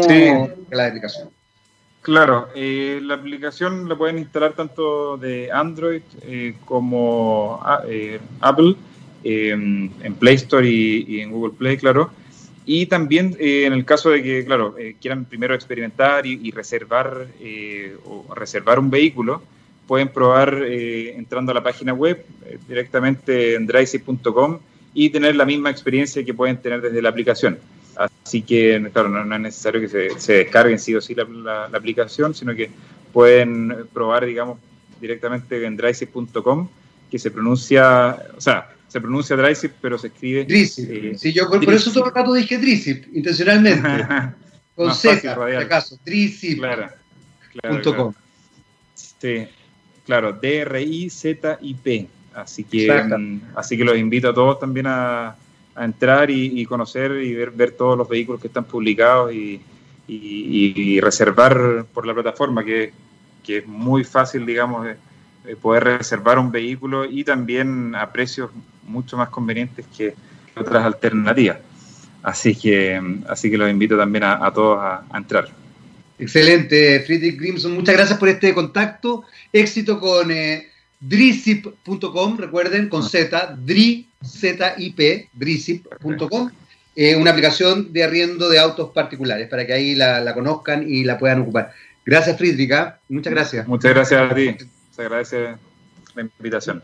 [0.71, 1.31] la aplicación?
[2.03, 8.77] Claro, eh, la aplicación la pueden instalar tanto de Android eh, como ah, eh, Apple,
[9.25, 12.11] en Play Store y, en Google Play, claro.
[12.65, 17.27] Y también en el caso de que, claro, quieran primero experimentar y, reservar
[18.07, 19.43] o reservar un vehículo,
[19.87, 22.25] pueden probar entrando a la página web
[22.67, 24.61] directamente en drivesy.com
[24.95, 27.59] y tener la misma experiencia que pueden tener desde la aplicación.
[27.99, 32.33] Así que, claro, no, es necesario que se, se, descarguen sí o sí la, aplicación,
[32.35, 32.71] sino que
[33.13, 34.59] pueden probar, digamos,
[35.01, 36.69] directamente en drivesip.com,
[37.11, 40.45] que se pronuncia, o sea, se pronuncia Drysip, pero se escribe...
[40.45, 40.91] Drysip.
[40.91, 43.89] Eh, sí, yo por, eso todo el rato dije Drysip, intencionalmente.
[44.75, 45.99] Con Z, por acaso.
[46.05, 46.89] Claro,
[47.61, 48.15] claro,
[48.95, 49.49] Sí,
[50.07, 52.09] claro, D-R-I-Z-I-P.
[52.35, 55.35] Así que, mm, así que los invito a todos también a,
[55.85, 59.61] entrar y, conocer y ver, ver todos los vehículos que están publicados y,
[61.01, 62.93] reservar por la plataforma, que,
[63.47, 64.87] es muy fácil, digamos,
[65.63, 68.51] poder reservar un vehículo y también a precios
[68.87, 70.15] mucho más convenientes que
[70.55, 71.59] otras alternativas.
[72.23, 75.49] Así que, así que los invito también a, todos a, entrar.
[76.19, 77.75] Excelente, Friedrich Grimson.
[77.75, 79.25] Muchas gracias por este contacto.
[79.53, 80.69] Éxito con eh,
[81.01, 86.51] drizip.com, recuerden, con Z, dri, Z, I, P, drizip.com.
[86.97, 91.19] Eh, una aplicación de arriendo de autos particulares para que ahí la, conozcan y la
[91.19, 91.73] puedan ocupar.
[92.05, 92.73] Gracias, Friedrich.
[92.73, 92.99] ¿ah?
[93.09, 93.69] Muchas gracias.
[93.69, 94.57] Muchas gracias a ti.
[94.91, 95.55] Se agradece
[96.15, 96.83] la invitación.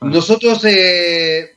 [0.00, 1.54] Nosotros eh,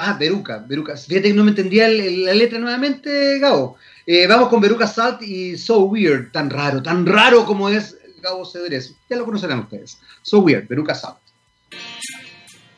[0.00, 0.96] Ah, Beruca, Beruca.
[0.96, 3.78] Fíjate que no me entendía la letra nuevamente, Gabo.
[4.06, 7.98] Eh, vamos con Beruca Salt y So Weird, tan raro, tan raro como es
[8.44, 8.94] Cedrés.
[9.08, 9.98] Ya lo conocerán ustedes.
[10.22, 11.18] So Weird, Beruca Salt.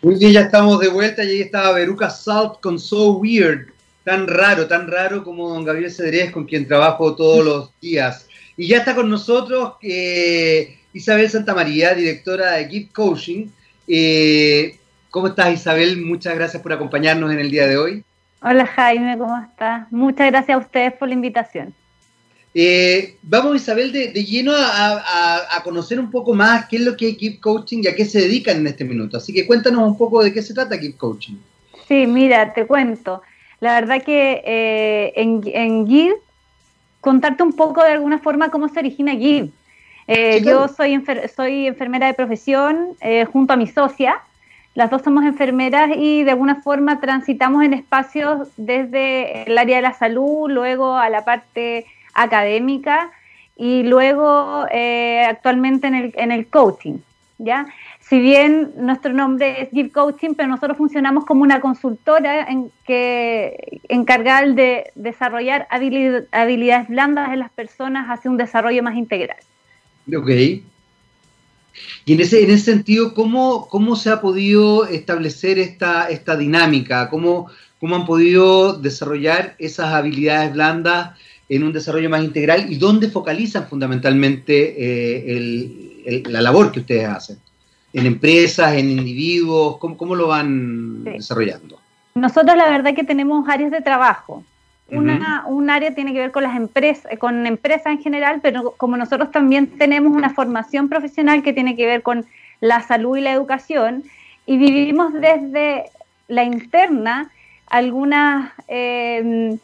[0.03, 3.69] Muy bien, ya estamos de vuelta y ahí estaba Beruca Salt con So Weird,
[4.03, 8.27] tan raro, tan raro como don Gabriel Cedrés, con quien trabajo todos los días.
[8.57, 13.49] Y ya está con nosotros eh, Isabel Santamaría, directora de Give Coaching.
[13.87, 14.79] Eh,
[15.11, 16.01] ¿Cómo estás, Isabel?
[16.01, 18.05] Muchas gracias por acompañarnos en el día de hoy.
[18.43, 19.91] Hola, Jaime, ¿cómo estás?
[19.93, 21.75] Muchas gracias a ustedes por la invitación.
[22.55, 27.17] Eh, vamos, Isabel, de, lleno a, conocer un poco más qué es lo que es
[27.17, 29.19] Keep Coaching y a qué se dedican en este minuto.
[29.19, 31.37] Así que cuéntanos un poco de qué se trata Keep Coaching.
[31.87, 33.23] Sí, mira, te cuento.
[33.61, 36.17] La verdad que eh, en, en Give,
[37.01, 39.51] contarte un poco de alguna forma cómo se origina Give.
[40.09, 41.01] Eh, yo soy,
[41.37, 42.97] soy enfermera de profesión
[43.33, 44.21] junto a mi socia
[44.75, 49.83] las dos somos enfermeras y de alguna forma transitamos en espacios desde el área de
[49.83, 51.87] la salud, luego a la parte
[52.23, 53.11] académica
[53.57, 56.99] y luego eh, actualmente en el, en el coaching.
[57.41, 57.67] ¿ya?
[58.01, 63.81] Si bien nuestro nombre es Give Coaching, pero nosotros funcionamos como una consultora en que
[63.89, 69.39] encargada de desarrollar habilidades blandas en las personas hacia un desarrollo más integral.
[70.15, 70.29] Ok.
[72.05, 77.09] Y en ese, en ese sentido, ¿cómo, ¿cómo se ha podido establecer esta, esta dinámica?
[77.09, 77.47] ¿Cómo,
[77.79, 81.17] ¿Cómo han podido desarrollar esas habilidades blandas
[81.51, 87.39] en un desarrollo más integral y dónde focalizan fundamentalmente eh, la labor que ustedes hacen?
[87.93, 89.79] ¿En empresas, en individuos?
[89.79, 91.81] ¿Cómo, cómo lo van desarrollando?
[92.15, 94.45] Nosotros la verdad que tenemos áreas de trabajo.
[94.93, 98.97] Una, Un área tiene que ver con las empresas, con empresas en general, pero como
[98.97, 102.27] nosotros también tenemos una formación profesional que tiene que ver con
[102.61, 104.05] la salud y la educación,
[104.47, 105.85] y vivimos desde
[106.27, 107.31] la interna
[107.69, 109.57] algunas, eh,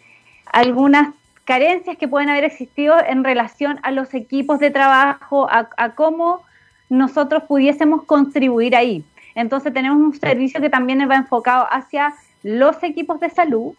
[0.53, 1.09] algunas
[1.47, 6.43] carencias que pueden haber existido en relación a los equipos de trabajo, a, a cómo
[6.91, 9.03] nosotros pudiésemos contribuir ahí.
[9.35, 13.75] Entonces tenemos un servicio que también va enfocado hacia los equipos de salud,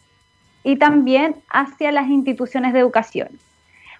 [0.67, 3.29] y también hacia las instituciones de educación.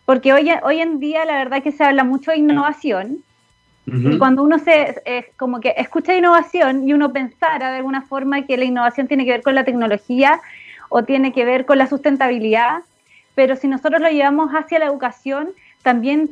[0.04, 3.20] Porque hoy, hoy en día la verdad que se habla mucho de innovación
[3.86, 5.02] y cuando uno se,
[5.38, 9.32] como que escucha innovación y uno pensara de alguna forma que la innovación tiene que
[9.32, 10.42] ver con la tecnología
[10.90, 12.80] o tiene que ver con la sustentabilidad,
[13.38, 15.50] pero si nosotros lo llevamos hacia la educación,
[15.84, 16.32] también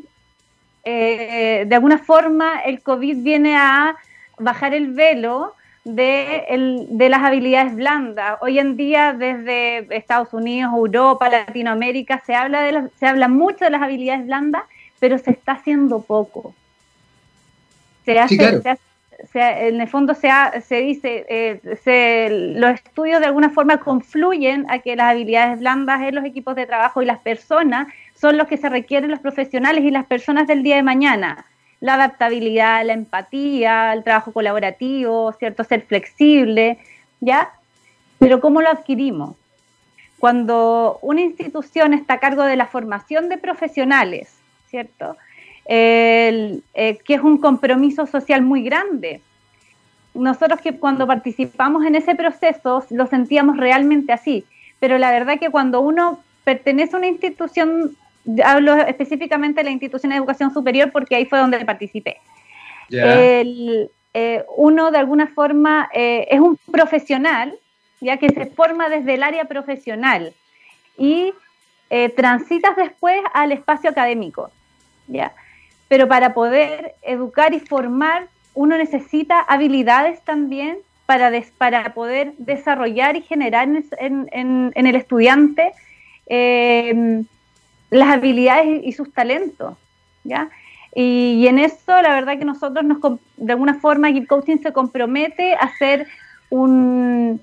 [0.84, 3.96] eh, de alguna forma el COVID viene a
[4.40, 8.40] bajar el velo de, el, de las habilidades blandas.
[8.42, 13.70] Hoy en día, desde Estados Unidos, Europa, Latinoamérica, se habla, de se habla mucho de
[13.70, 14.64] las habilidades blandas,
[15.00, 16.56] pero se está haciendo poco.
[18.04, 18.80] Se hace,
[19.34, 20.30] en el fondo se,
[20.62, 26.16] se dice, eh, los estudios de alguna forma confluyen a que las habilidades blandas en
[26.16, 29.92] los equipos de trabajo y las personas son los que se requieren los profesionales y
[29.92, 31.46] las personas del día de mañana
[31.80, 35.64] la adaptabilidad, la empatía, el trabajo colaborativo, ¿cierto?
[35.64, 36.80] Ser flexible,
[37.20, 37.52] ¿ya?
[38.18, 39.36] Pero ¿cómo lo adquirimos?
[40.18, 44.36] Cuando una institución está a cargo de la formación de profesionales,
[44.68, 45.18] ¿cierto?
[45.68, 49.22] Eh, que es un compromiso social muy grande.
[50.14, 54.46] Nosotros que cuando participamos en ese proceso lo sentíamos realmente así,
[54.80, 57.98] pero la verdad que cuando uno pertenece a una institución
[58.44, 62.18] hablo específicamente de la institución de educación superior porque ahí fue donde participé.
[64.18, 67.54] Eh, uno de alguna forma eh, es un profesional,
[68.00, 70.34] ya que se forma desde el área profesional
[70.98, 71.34] y
[71.90, 74.52] eh, transitas después al espacio académico,
[75.08, 75.34] ¿ya?
[75.88, 83.22] Pero para poder educar y formar, uno necesita habilidades también para, para poder desarrollar y
[83.22, 83.68] generar
[84.00, 85.72] en, el estudiante
[87.92, 89.78] las habilidades y, sus talentos,
[90.24, 90.50] ¿ya?
[90.96, 93.00] Y, en eso, la verdad que nosotros, nos,
[93.38, 96.08] de alguna forma, Keep Coaching se compromete a ser
[96.50, 97.42] un,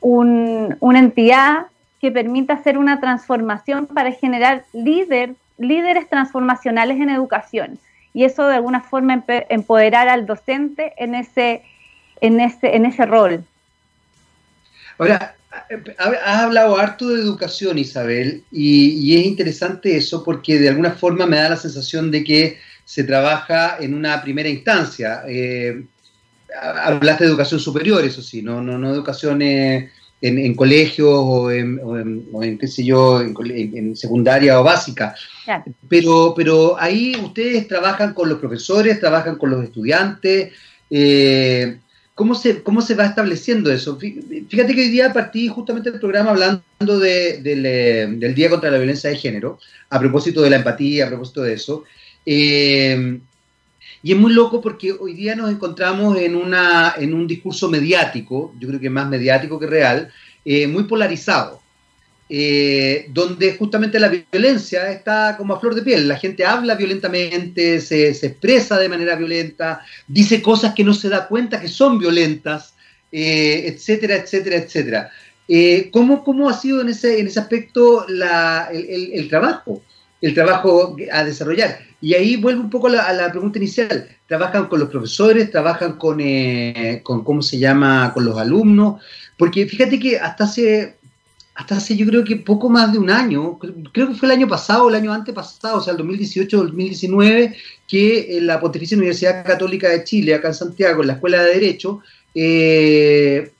[0.00, 1.66] una entidad
[2.00, 7.78] que permita hacer una transformación para generar líder, líderes transformacionales en educación.
[8.14, 11.62] Y eso, de alguna forma, empoderar al docente en ese,
[12.20, 13.44] en ese, en ese rol.
[14.98, 15.34] Ahora,
[15.98, 21.36] has hablado harto de educación, Isabel, y, es interesante eso porque de alguna forma me
[21.36, 25.22] da la sensación de que se trabaja en una primera instancia.
[25.26, 25.84] Eh,
[26.60, 29.40] hablaste de educación superior, eso sí, no, no, no educación
[30.22, 35.14] en, en, colegios o en, qué sé yo, en, secundaria o básica.
[35.88, 40.52] Pero, pero ahí ustedes trabajan con los profesores, trabajan con los estudiantes.
[40.88, 41.78] Eh,
[42.14, 43.98] ¿Cómo se, ¿Cómo se va estableciendo eso?
[43.98, 48.78] Fíjate que hoy día partí justamente el programa hablando de, eh, del Día contra la
[48.78, 49.58] Violencia de Género,
[49.90, 51.84] a propósito de la empatía, a propósito de eso.
[52.24, 53.18] Eh,
[54.02, 58.52] y es muy loco porque hoy día nos encontramos en, una, en un discurso mediático,
[58.58, 60.12] yo creo que más mediático que real,
[60.44, 61.60] eh, muy polarizado.
[62.34, 66.08] Eh, donde justamente la violencia está como a flor de piel.
[66.08, 71.28] La gente habla violentamente, se, expresa de manera violenta, dice cosas que no se da
[71.28, 72.74] cuenta que son violentas,
[73.12, 75.10] eh, etcétera, etcétera, etcétera.
[75.90, 79.82] ¿cómo, ¿cómo, ha sido en ese, en ese aspecto el, trabajo?
[80.22, 81.80] El trabajo a desarrollar.
[82.00, 84.08] Y ahí vuelvo un poco a la, pregunta inicial.
[84.26, 85.50] ¿Trabajan con los profesores?
[85.50, 86.18] ¿Trabajan con,
[87.02, 89.02] con, cómo se llama, con los alumnos?
[89.36, 90.96] Porque fíjate que hasta hace
[91.54, 93.58] hasta hace yo creo que poco más de un año,
[93.92, 97.54] creo que fue el año pasado, el año antepasado, o sea, el 2018-2019,
[97.86, 101.54] que en la Pontificia Universidad Católica de Chile, acá en Santiago, en la Escuela de
[101.54, 102.00] Derecho,
[102.34, 103.52] eh,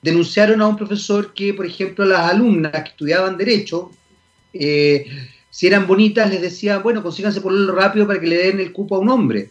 [0.00, 3.90] denunciaron a un profesor que, por ejemplo, las alumnas que estudiaban Derecho,
[4.54, 5.06] eh,
[5.54, 8.72] si eran bonitas, les decía, bueno, consíganse por lo rápido para que le den el
[8.72, 9.50] cupo a un hombre.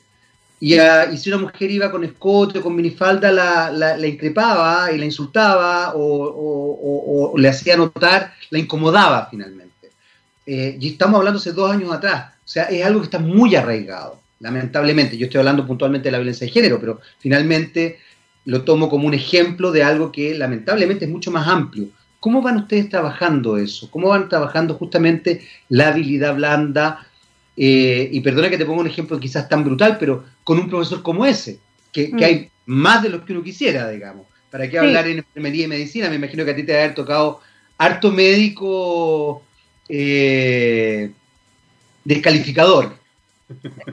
[0.60, 0.76] Y,
[1.18, 5.94] si una mujer iba con escote o con minifalda, la, la, increpaba y la insultaba
[5.96, 9.92] o, le hacía notar, la incomodaba finalmente.
[10.46, 12.34] Eh, y estamos hablando hace dos años atrás.
[12.44, 15.18] O sea, es algo que está muy arraigado, lamentablemente.
[15.18, 18.00] Yo estoy hablando puntualmente de la violencia de género, pero finalmente
[18.44, 21.88] lo tomo como un ejemplo de algo que lamentablemente es mucho más amplio.
[22.24, 23.92] ¿Cómo van ustedes trabajando eso?
[23.92, 27.06] ¿Cómo van trabajando justamente la habilidad blanda?
[27.58, 31.04] Eh, y perdona que te ponga un ejemplo quizás tan brutal, pero con un profesor
[31.04, 31.60] como ese,
[31.92, 32.24] que, mm.
[32.24, 34.26] hay más de los que uno quisiera, digamos.
[34.50, 36.08] ¿Para qué hablar en enfermería y medicina?
[36.08, 37.42] Me imagino que a ti te va a haber tocado
[37.78, 39.44] harto médico
[39.90, 41.12] eh,
[42.06, 42.96] descalificador.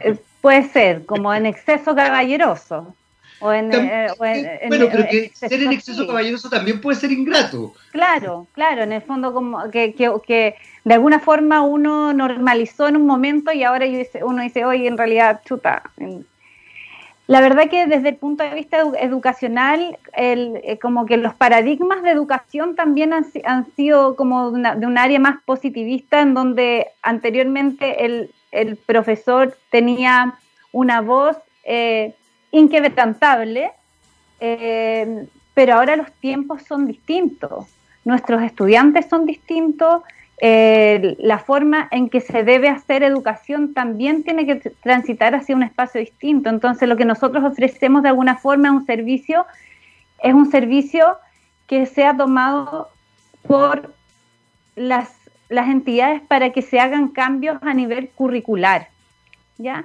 [0.04, 2.94] Eh, puede ser, como en exceso caballeroso.
[3.40, 3.70] O en,
[4.18, 7.72] bueno, pero que ser en exceso caballeroso también puede ser ingrato.
[7.90, 13.06] Claro, claro, en el fondo como que, que de alguna forma uno normalizó en un
[13.06, 13.86] momento y ahora
[14.22, 15.82] uno dice, oye, en realidad, chuta.
[17.30, 22.02] La verdad que desde el punto de vista educacional, el, eh, como que los paradigmas
[22.02, 28.32] de educación también han, sido como de, un área más positivista, en donde anteriormente el,
[28.84, 30.34] profesor tenía
[30.72, 32.16] una voz eh,
[32.52, 33.72] inquebrantable,
[34.40, 37.66] eh, pero ahora los tiempos son distintos,
[38.04, 40.02] nuestros estudiantes son distintos,
[40.42, 45.62] eh, la forma en que se debe hacer educación también tiene que transitar hacia un
[45.62, 46.48] espacio distinto.
[46.48, 49.44] Entonces, lo que nosotros ofrecemos de alguna forma es un servicio,
[50.22, 51.18] es un servicio
[51.66, 52.88] que sea tomado
[53.46, 53.92] por
[54.76, 55.10] las,
[55.50, 58.88] las entidades para que se hagan cambios a nivel curricular.
[59.60, 59.84] ¿Ya?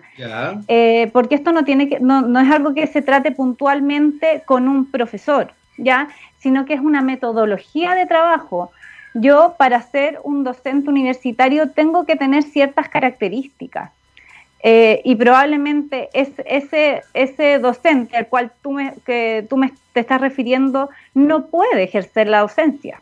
[0.67, 4.67] Eh, porque esto no, tiene que, no, no es algo que se trate puntualmente con
[4.67, 6.07] un profesor, ¿ya?
[6.37, 8.71] sino que es una metodología de trabajo
[9.15, 13.91] yo para ser un docente universitario tengo que tener ciertas características.
[14.61, 20.01] Eh, y probablemente es, ese, ese docente al cual tú, me, que tú me te
[20.01, 22.99] estás refiriendo no puede ejercer la docencia.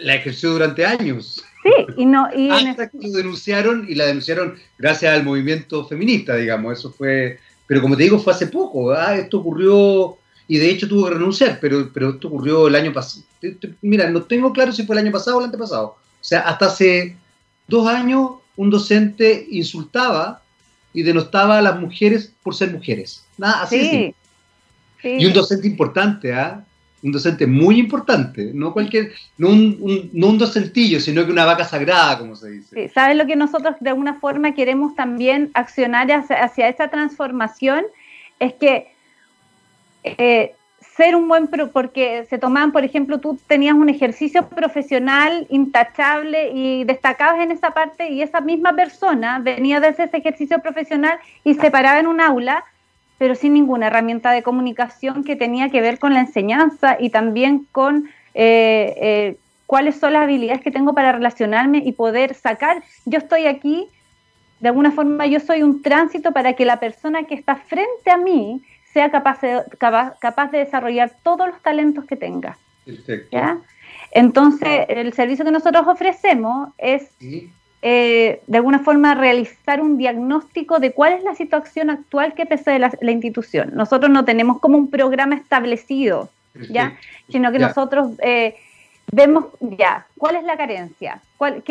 [0.00, 1.44] La ejerció durante años.
[1.62, 2.28] Sí, y no.
[2.34, 6.78] Y Hasta que lo denunciaron y la denunciaron gracias al movimiento feminista, digamos.
[6.78, 7.38] Eso fue.
[7.66, 8.92] Pero como te digo, fue hace poco.
[8.92, 10.18] Ah, esto ocurrió
[10.48, 13.22] y de hecho tuvo que renunciar, pero, pero esto ocurrió el año pasado.
[13.82, 15.88] Mira, no tengo claro si fue el año pasado o el antepasado.
[15.88, 17.16] O sea, hasta hace
[17.68, 20.42] dos años un docente insultaba
[20.94, 23.24] y denostaba a las mujeres por ser mujeres.
[23.36, 24.14] Nada, así.
[25.02, 26.64] Sí, Y un docente importante, ¿ah?
[27.02, 31.64] Un docente muy importante, no cualquier, no un, no un docentillo, sino que una vaca
[31.64, 32.88] sagrada, como se dice.
[32.88, 37.84] ¿sabes lo que nosotros de alguna forma queremos también accionar hacia, hacia esa transformación?
[38.40, 38.88] Es que
[40.02, 40.54] eh,
[40.98, 46.82] ser un buen, porque se tomaban, por ejemplo, tú tenías un ejercicio profesional intachable y
[46.82, 51.70] destacabas en esa parte y esa misma persona venía de ese ejercicio profesional y se
[51.70, 52.64] paraba en un aula,
[53.18, 57.66] pero sin ninguna herramienta de comunicación que tenía que ver con la enseñanza y también
[57.72, 63.18] con eh, eh, cuáles son las habilidades que tengo para relacionarme y poder sacar, yo
[63.18, 63.88] estoy aquí,
[64.60, 68.16] de alguna forma yo soy un tránsito para que la persona que está frente a
[68.16, 68.62] mí
[68.92, 72.56] sea capaz de, capaz, de desarrollar todos los talentos que tenga.
[74.12, 77.10] Entonces, el servicio que nosotros ofrecemos es,
[77.82, 82.78] eh, de alguna forma, realizar un diagnóstico de cuál es la situación actual que posee
[82.78, 83.70] la, la institución.
[83.74, 86.30] Nosotros no tenemos como un programa establecido,
[86.70, 86.96] ¿ya?
[87.28, 88.12] Sino que nosotros...
[88.22, 88.56] Eh,
[89.10, 91.64] vemos ya cuál es la carencia, cuál,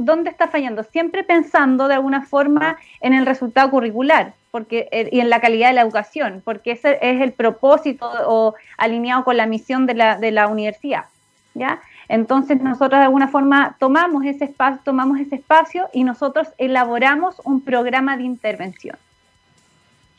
[0.00, 5.20] dónde está fallando, siempre pensando de alguna forma en el resultado curricular porque, eh, y
[5.20, 9.46] en la calidad de la educación, porque ese es el propósito o alineado con la
[9.46, 11.06] misión de la, de la universidad.
[11.54, 11.80] ¿ya?
[12.12, 17.62] Entonces nosotros de alguna forma tomamos ese espacio, tomamos ese espacio y nosotros elaboramos un
[17.62, 18.96] programa de intervención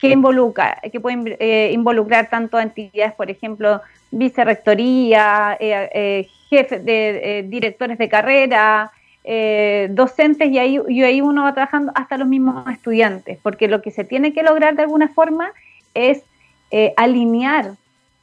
[0.00, 3.80] que involucra, que puede eh, involucrar tanto entidades, por ejemplo,
[4.10, 8.90] vicerrectoría, eh, eh, jefes de directores de carrera,
[9.90, 13.92] docentes y ahí, y ahí uno va trabajando hasta los mismos estudiantes, porque lo que
[13.92, 15.52] se tiene que lograr de alguna forma
[15.94, 16.24] es
[16.96, 17.76] alinear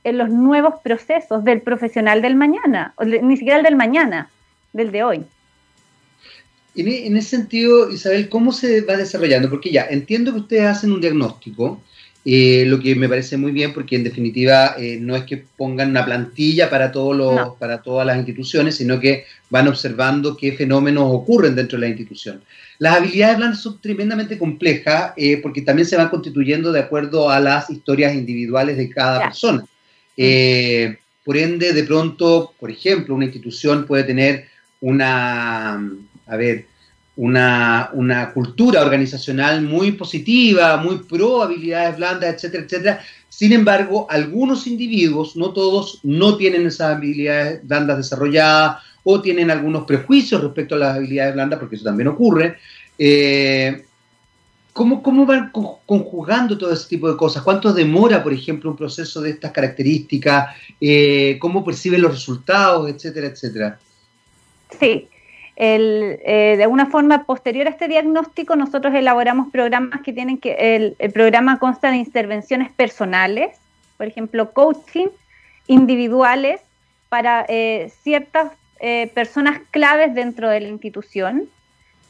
[0.03, 4.29] en los nuevos procesos del profesional del mañana, ni siquiera el del mañana,
[4.73, 5.25] del de hoy.
[6.75, 9.49] En, en, ese sentido, Isabel, ¿cómo se va desarrollando?
[9.49, 11.81] Porque ya entiendo que ustedes hacen un diagnóstico,
[12.23, 15.89] eh, lo que me parece muy bien porque en definitiva eh, no es que pongan
[15.89, 21.05] una plantilla para, todos los, para todas las instituciones, sino que van observando qué fenómenos
[21.07, 22.43] ocurren dentro de la institución.
[22.77, 27.39] Las habilidades blandas son tremendamente complejas eh, porque también se van constituyendo de acuerdo a
[27.39, 29.65] las historias individuales de cada persona.
[30.17, 30.97] Mm.
[31.23, 34.45] por ende, de pronto, por ejemplo, una institución puede tener
[34.81, 35.73] una,
[36.27, 36.65] a ver,
[37.15, 43.01] una, una, cultura organizacional muy positiva, muy pro habilidades blandas, etcétera, etcétera.
[43.29, 49.85] Sin embargo, algunos individuos, no todos, no tienen esas habilidades blandas desarrolladas o tienen algunos
[49.85, 52.57] prejuicios respecto a las habilidades blandas, porque eso también ocurre.
[52.97, 53.85] Eh,
[54.73, 57.43] ¿cómo, ¿Cómo van conjugando todo ese tipo de cosas?
[57.43, 60.55] ¿Cuánto demora, por ejemplo, un proceso de estas características?
[60.79, 63.79] Eh, ¿Cómo perciben los resultados, etcétera, etcétera?
[64.79, 65.07] Sí,
[65.55, 70.55] el, eh, de alguna forma posterior a este diagnóstico, nosotros elaboramos programas que tienen que,
[70.75, 73.57] el, programa consta de intervenciones personales,
[73.97, 75.07] por ejemplo, coaching
[75.67, 76.61] individuales
[77.09, 81.47] para eh, ciertas eh, personas claves dentro de la institución.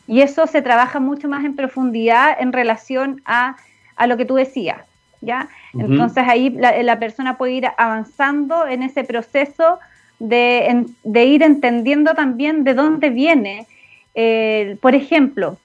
[0.08, 3.56] Y eso se trabaja mucho más en profundidad en relación a,
[3.96, 4.82] a lo que tú decías.
[5.22, 5.48] ¿ya?
[5.74, 9.80] Entonces ahí la, la persona puede ir avanzando en ese proceso
[10.20, 13.68] de, ir entendiendo también de dónde viene.
[14.14, 15.58] Eh, por ejemplo,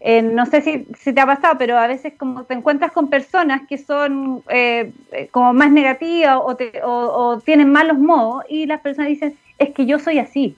[0.00, 3.62] eh, no sé si, te ha pasado, pero a veces como te encuentras con personas
[3.68, 4.92] que son eh,
[5.30, 9.98] como más negativas o, o, tienen malos modos y las personas dicen, es que yo
[9.98, 10.54] soy así.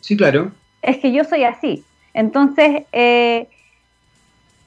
[0.00, 0.52] Sí, claro.
[0.86, 1.84] Es que yo soy así.
[2.14, 2.84] Entonces,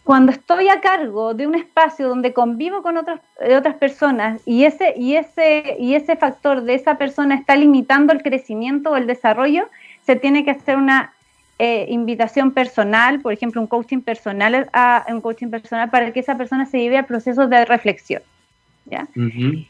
[0.09, 4.63] cuando estoy a cargo de un espacio donde convivo con otras, eh, otras personas y
[4.63, 9.05] ese, y, ese, y ese factor de esa persona está limitando el crecimiento o el
[9.05, 9.70] desarrollo,
[10.01, 11.13] se tiene que hacer una
[11.59, 16.36] eh, invitación personal, por ejemplo, un coaching personal, a, un coaching personal para que esa
[16.36, 18.24] persona se lleve al proceso de reflexión.
[18.86, 19.07] ¿ya?
[19.13, 19.67] y,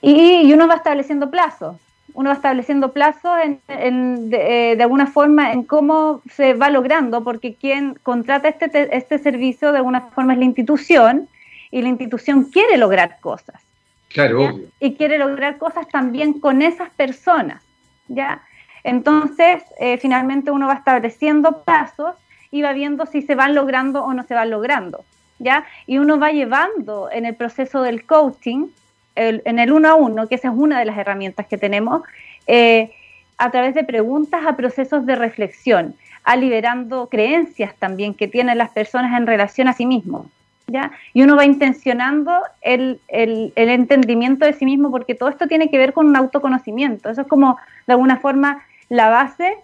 [0.00, 1.74] y, uno va estableciendo plazos
[2.14, 3.38] uno va estableciendo plazos
[3.68, 9.18] en, eh, de, alguna forma en cómo se va logrando, porque quien contrata este, este
[9.18, 11.28] servicio de alguna forma es la institución
[11.70, 13.62] y la institución quiere lograr cosas.
[14.08, 17.62] Claro, Y quiere lograr cosas también con esas personas,
[18.08, 18.42] ¿ya?
[18.84, 22.14] Entonces, eh, finalmente uno va estableciendo plazos
[22.50, 25.04] y va viendo si se van logrando o no se van logrando,
[25.38, 25.64] ¿ya?
[25.86, 28.66] Y uno va llevando en el proceso del coaching
[29.14, 32.02] en el uno a uno, que esa es una de las herramientas que tenemos,
[32.46, 32.92] eh,
[33.38, 35.94] a través de preguntas a procesos de reflexión,
[36.24, 40.26] a liberando creencias también que tienen las personas en relación a sí mismos.
[40.68, 40.92] ¿ya?
[41.12, 45.78] Y uno va intencionando el, el, entendimiento de sí mismo porque todo esto tiene que
[45.78, 47.10] ver con un autoconocimiento.
[47.10, 49.56] Eso es como, de alguna forma, la base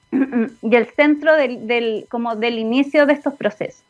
[0.62, 3.85] y el centro del, del, como del inicio de estos procesos.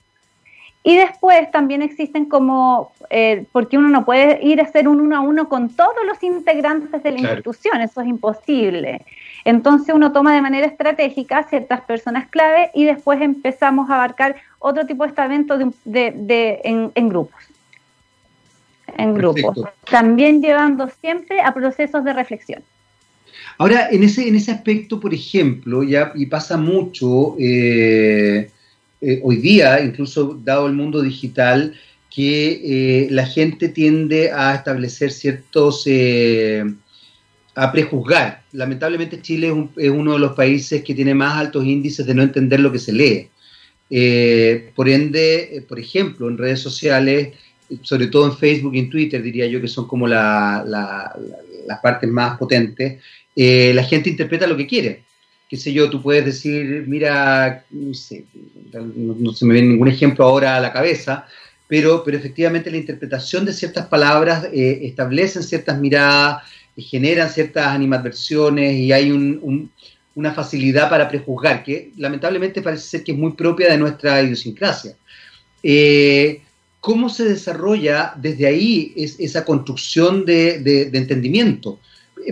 [0.87, 5.17] Y después también existen como, eh, porque uno no puede ir a hacer un uno
[5.17, 9.05] a uno con todos los integrantes de la institución, eso es imposible.
[9.45, 14.87] Entonces uno toma de manera estratégica ciertas personas clave y después empezamos a abarcar otro
[14.87, 17.35] tipo de estamento de, de, en, grupos.
[18.97, 19.69] en grupo.
[19.91, 22.63] También llevando siempre a procesos de reflexión.
[23.59, 28.51] Ahora, en ese, en ese aspecto, por ejemplo, ya, y pasa mucho eh,
[29.01, 31.75] eh, hoy día, incluso dado el mundo digital,
[32.11, 35.87] que eh, la gente tiende a establecer ciertos,
[37.55, 38.43] a prejuzgar.
[38.53, 42.61] Lamentablemente Chile es, uno de los países que tiene más altos índices de no entender
[42.61, 43.29] lo que se lee.
[44.75, 47.35] por ende, por ejemplo, en redes sociales,
[47.83, 51.13] sobre todo en Facebook y en Twitter, diría yo que son como las
[51.83, 53.01] partes más potentes,
[53.35, 55.05] eh, la gente interpreta lo que quiere.
[55.49, 60.61] Qué sé yo, tú puedes decir, mira, no, se me viene ningún ejemplo ahora a
[60.61, 61.27] la cabeza,
[61.69, 66.43] pero, pero efectivamente la interpretación de ciertas palabras eh, establecen ciertas miradas,
[66.77, 69.13] eh, generan ciertas animadversiones y hay
[70.15, 74.97] una facilidad para prejuzgar, que lamentablemente parece ser que es muy propia de nuestra idiosincrasia.
[76.81, 81.79] ¿Cómo se desarrolla desde ahí esa construcción de entendimiento?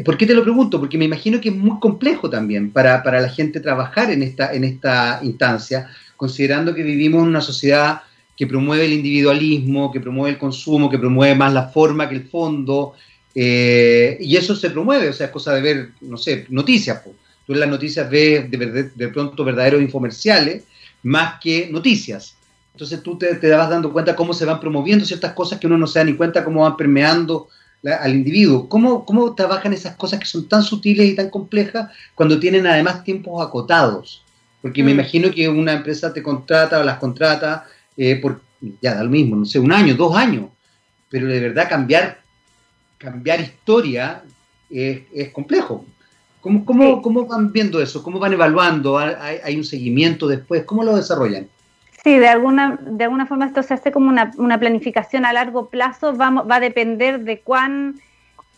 [0.04, 0.80] ¿Por qué te lo pregunto?
[0.80, 4.64] Porque me imagino que es muy complejo también para, la gente trabajar en esta, en
[4.64, 8.02] esta instancia, considerando que vivimos en una sociedad
[8.36, 12.28] que promueve el individualismo, que promueve el consumo, que promueve más la forma que el
[12.28, 12.94] fondo,
[13.34, 17.02] eh, y eso se promueve, o sea, es cosa de ver, no sé, noticias.
[17.46, 20.64] Tú en las noticias ves de, de, pronto verdaderos infomerciales
[21.02, 22.36] más que noticias.
[22.72, 25.76] Entonces tú te, te vas dando cuenta cómo se van promoviendo ciertas cosas que uno
[25.76, 27.48] no se da ni cuenta cómo van permeando
[27.92, 28.68] al individuo.
[28.68, 33.04] ¿Cómo, ¿Cómo trabajan esas cosas que son tan sutiles y tan complejas cuando tienen además
[33.04, 34.22] tiempos acotados?
[34.62, 34.94] Porque me mm.
[34.94, 37.66] imagino que una empresa te contrata o las contrata
[37.96, 38.40] eh, por,
[38.80, 40.46] ya da lo mismo, no sé, un año, dos años,
[41.10, 42.20] pero de verdad cambiar,
[42.98, 44.22] cambiar historia
[44.70, 45.84] es, es complejo.
[46.40, 48.02] ¿Cómo, cómo, ¿Cómo, van viendo eso?
[48.02, 48.98] ¿Cómo van evaluando?
[48.98, 50.64] ¿Hay, ¿Hay, un seguimiento después?
[50.64, 51.48] ¿Cómo lo desarrollan?
[52.04, 55.70] Sí, de alguna, de alguna forma esto se hace como una, una planificación a largo
[55.70, 57.94] plazo, va, va a depender de cuán,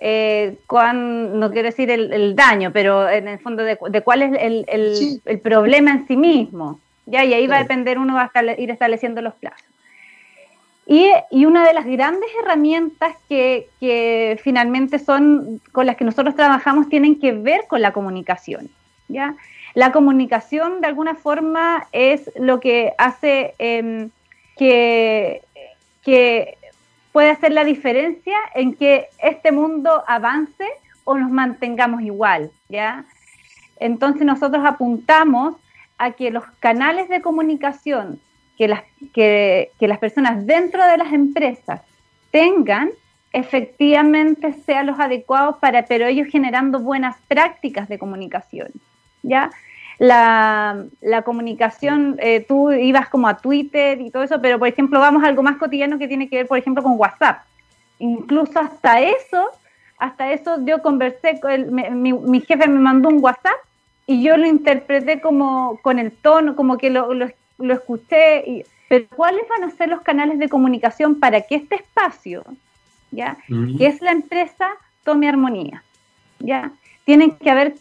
[0.00, 4.32] eh, cuán no quiero decir el, daño, pero en el fondo de, de cuál es
[4.40, 6.80] el, el, el, problema en sí mismo.
[7.06, 7.24] ¿ya?
[7.24, 9.64] Y ahí va a depender, uno va a ir estableciendo los plazos.
[10.84, 16.34] Y, y, una de las grandes herramientas que, que, finalmente son con las que nosotros
[16.34, 18.68] trabajamos tienen que ver con la comunicación.
[19.06, 19.36] ¿ya?
[19.76, 24.08] La comunicación, de alguna forma, es lo que hace em,
[24.56, 25.42] que,
[26.02, 26.56] que
[27.12, 30.64] puede hacer la diferencia en que este mundo avance
[31.04, 33.04] o nos mantengamos igual, ¿ya?
[33.78, 35.56] Entonces nosotros apuntamos
[35.98, 38.18] a que los canales de comunicación
[38.56, 41.82] que las, que, las personas dentro de las empresas
[42.30, 42.90] tengan
[43.32, 48.68] efectivamente sean los adecuados para, pero ellos generando buenas prácticas de comunicación,
[49.22, 49.50] ¿ya?
[49.98, 55.00] La, la comunicación, eh, tú ibas como a Twitter y todo eso, pero por ejemplo
[55.00, 57.42] vamos a algo más cotidiano que tiene que ver, por ejemplo, con WhatsApp.
[57.98, 59.50] Incluso hasta eso,
[59.98, 63.56] hasta eso yo conversé, con mi, mi, jefe me mandó un WhatsApp
[64.06, 67.28] y yo lo interpreté como con el tono, como que lo, lo,
[67.58, 68.44] lo escuché.
[68.46, 72.44] Y, pero ¿cuáles van a ser los canales de comunicación para que este espacio,
[73.10, 74.68] ya, que es la empresa,
[75.02, 75.82] tome armonía?
[76.38, 76.72] ¿ya?
[77.06, 77.76] Tienen que haber,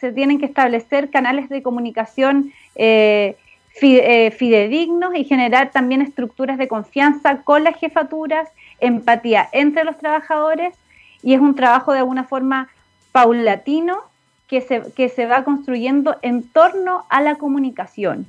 [0.00, 3.36] se tienen que establecer canales de comunicación eh,
[3.82, 8.48] eh, fidedignos y generar también estructuras de confianza con las jefaturas,
[8.80, 10.74] empatía entre los trabajadores
[11.22, 12.70] y es un trabajo de alguna forma
[13.12, 13.98] paulatino
[14.48, 18.26] que se, que se va construyendo en torno a la comunicación.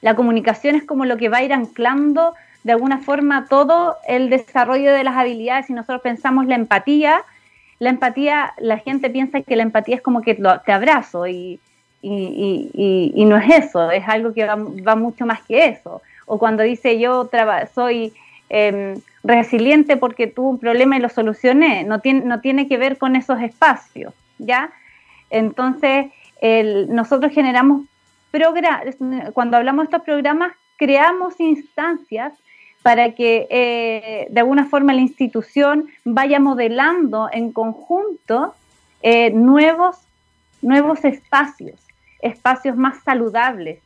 [0.00, 2.34] La comunicación es como lo que va a ir anclando
[2.64, 5.66] de alguna forma todo el desarrollo de las habilidades.
[5.66, 7.22] Si nosotros pensamos la empatía,
[7.78, 11.60] la empatía, la gente piensa que la empatía es como que te abrazo y,
[12.02, 16.02] no es eso, es algo que va, mucho más que eso.
[16.26, 17.28] O cuando dice yo
[17.74, 18.12] soy
[18.48, 22.96] em, resiliente porque tuve un problema y lo solucioné, no tiene, no tiene que ver
[22.98, 24.70] con esos espacios, ¿ya?
[25.30, 26.06] Entonces,
[26.88, 27.82] nosotros generamos
[29.32, 32.32] cuando hablamos de estos programas, creamos instancias
[32.86, 38.54] para que eh, de alguna forma la institución vaya modelando en conjunto
[39.02, 39.96] eh, nuevos,
[40.62, 41.80] nuevos espacios,
[42.22, 43.80] espacios más saludables,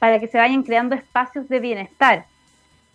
[0.00, 2.24] para que se vayan creando espacios de bienestar,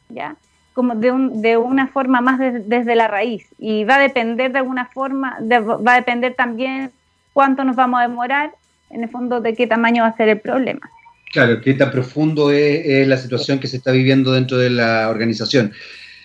[0.10, 0.36] ¿ya?
[0.74, 3.48] Como de, un, de una forma más desde la raíz.
[3.58, 6.92] Y va a depender de alguna forma, va a depender también
[7.32, 8.52] cuánto nos vamos a demorar,
[8.90, 10.92] en el fondo de qué tamaño va a ser el problema.
[11.32, 15.74] Claro, qué tan profundo es, la situación que se está viviendo dentro de la organización.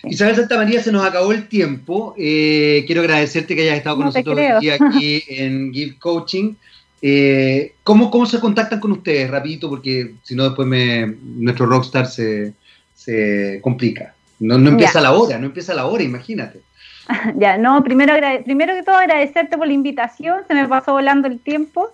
[0.03, 2.13] Isabel Santa María, se nos acabó el tiempo.
[2.17, 6.55] Eh, quiero agradecerte que hayas estado con nosotros aquí, en Give Coaching.
[7.01, 9.29] Eh, ¿cómo, ¿Cómo se contactan con ustedes?
[9.29, 12.53] Rapidito, porque si no después me, nuestro rockstar se,
[12.95, 14.13] se complica.
[14.39, 16.61] No, no empieza la hora, no empieza la hora, imagínate.
[17.35, 21.39] ya, no, primero, primero que todo agradecerte por la invitación, se me pasó volando el
[21.39, 21.91] tiempo.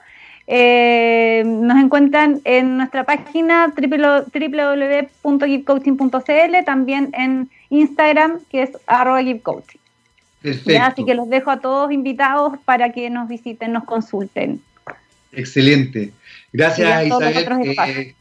[0.52, 9.80] Eh, nos encuentran en nuestra página www.givecoaching.cl, también en Instagram, que es arroba givecoaching.
[10.42, 10.82] Perfecto.
[10.82, 14.60] así que los dejo a todos invitados para que nos visiten, nos consulten.
[15.32, 16.14] Excelente.
[16.52, 17.68] Gracias, Isabel.
[17.68, 18.16] Eh,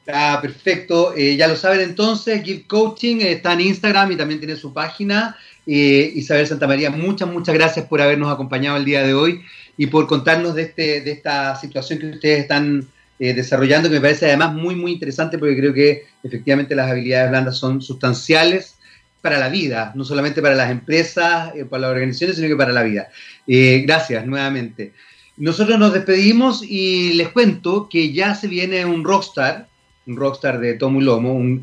[0.00, 1.14] está perfecto.
[1.16, 5.36] Eh, ya lo saben entonces, Give Coaching está en Instagram y también tiene su página.
[5.64, 9.44] Eh, Isabel Santamaría, muchas, muchas gracias por habernos acompañado el día de hoy
[9.78, 12.86] y por contarnos de, este, de esta situación que ustedes están
[13.18, 17.56] desarrollando, que me parece además muy, muy interesante porque creo que efectivamente las habilidades blandas
[17.56, 18.76] son sustanciales
[19.20, 22.82] para la vida, no solamente para las empresas, para las organizaciones, sino que para la
[22.82, 23.08] vida.
[23.46, 24.92] gracias nuevamente.
[25.38, 29.68] Nosotros nos despedimos y les cuento que ya se viene un rockstar,
[30.06, 31.60] un rockstar de Tomo y Lomo.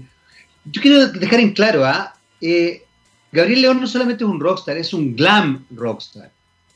[0.63, 2.13] Yo quiero dejar en claro, ¿ah?
[2.39, 2.83] eh,
[3.33, 6.31] Gabriel León no solamente es un rockstar, es un glam rockstar.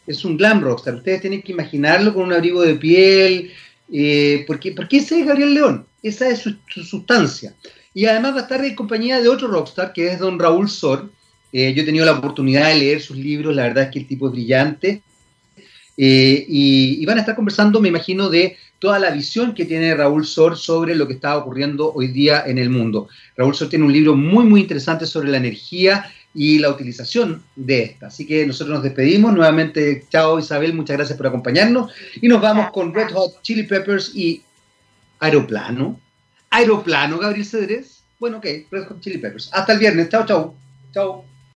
[0.10, 0.95] Es un glam rockstar.
[0.95, 3.51] Ustedes tienen que imaginarlo con un abrigo de piel.
[3.93, 5.86] Eh, porque, porque ese es Gabriel León.
[6.01, 7.53] Esa es su, sustancia.
[7.93, 11.12] Y además va a estar en compañía de otro rockstar, que es don Raúl Sor.
[11.53, 13.55] Eh, yo he tenido la oportunidad de leer sus libros.
[13.55, 15.03] La verdad es que el tipo es brillante.
[15.95, 20.26] Eh, y, van a estar conversando, me imagino, de toda la visión que tiene Raúl
[20.26, 23.10] Sor sobre lo que está ocurriendo hoy día en el mundo.
[23.38, 27.84] Raúl Sor tiene un libro muy, muy interesante sobre la energía y la utilización de
[27.84, 28.08] esta.
[28.08, 29.34] Así que nosotros nos despedimos.
[29.34, 31.92] Nuevamente, chao Isabel, muchas gracias por acompañarnos.
[32.22, 34.44] Y nos vamos con Red Hot Chili Peppers y
[35.20, 36.00] Aeroplano.
[36.50, 38.04] Aeroplano, Gabriel Cedrés.
[38.20, 39.50] Bueno, ok, Red Hot Chili Peppers.
[39.54, 40.10] Hasta el viernes.
[40.10, 40.56] Chao, chao.
[40.94, 41.29] Chao.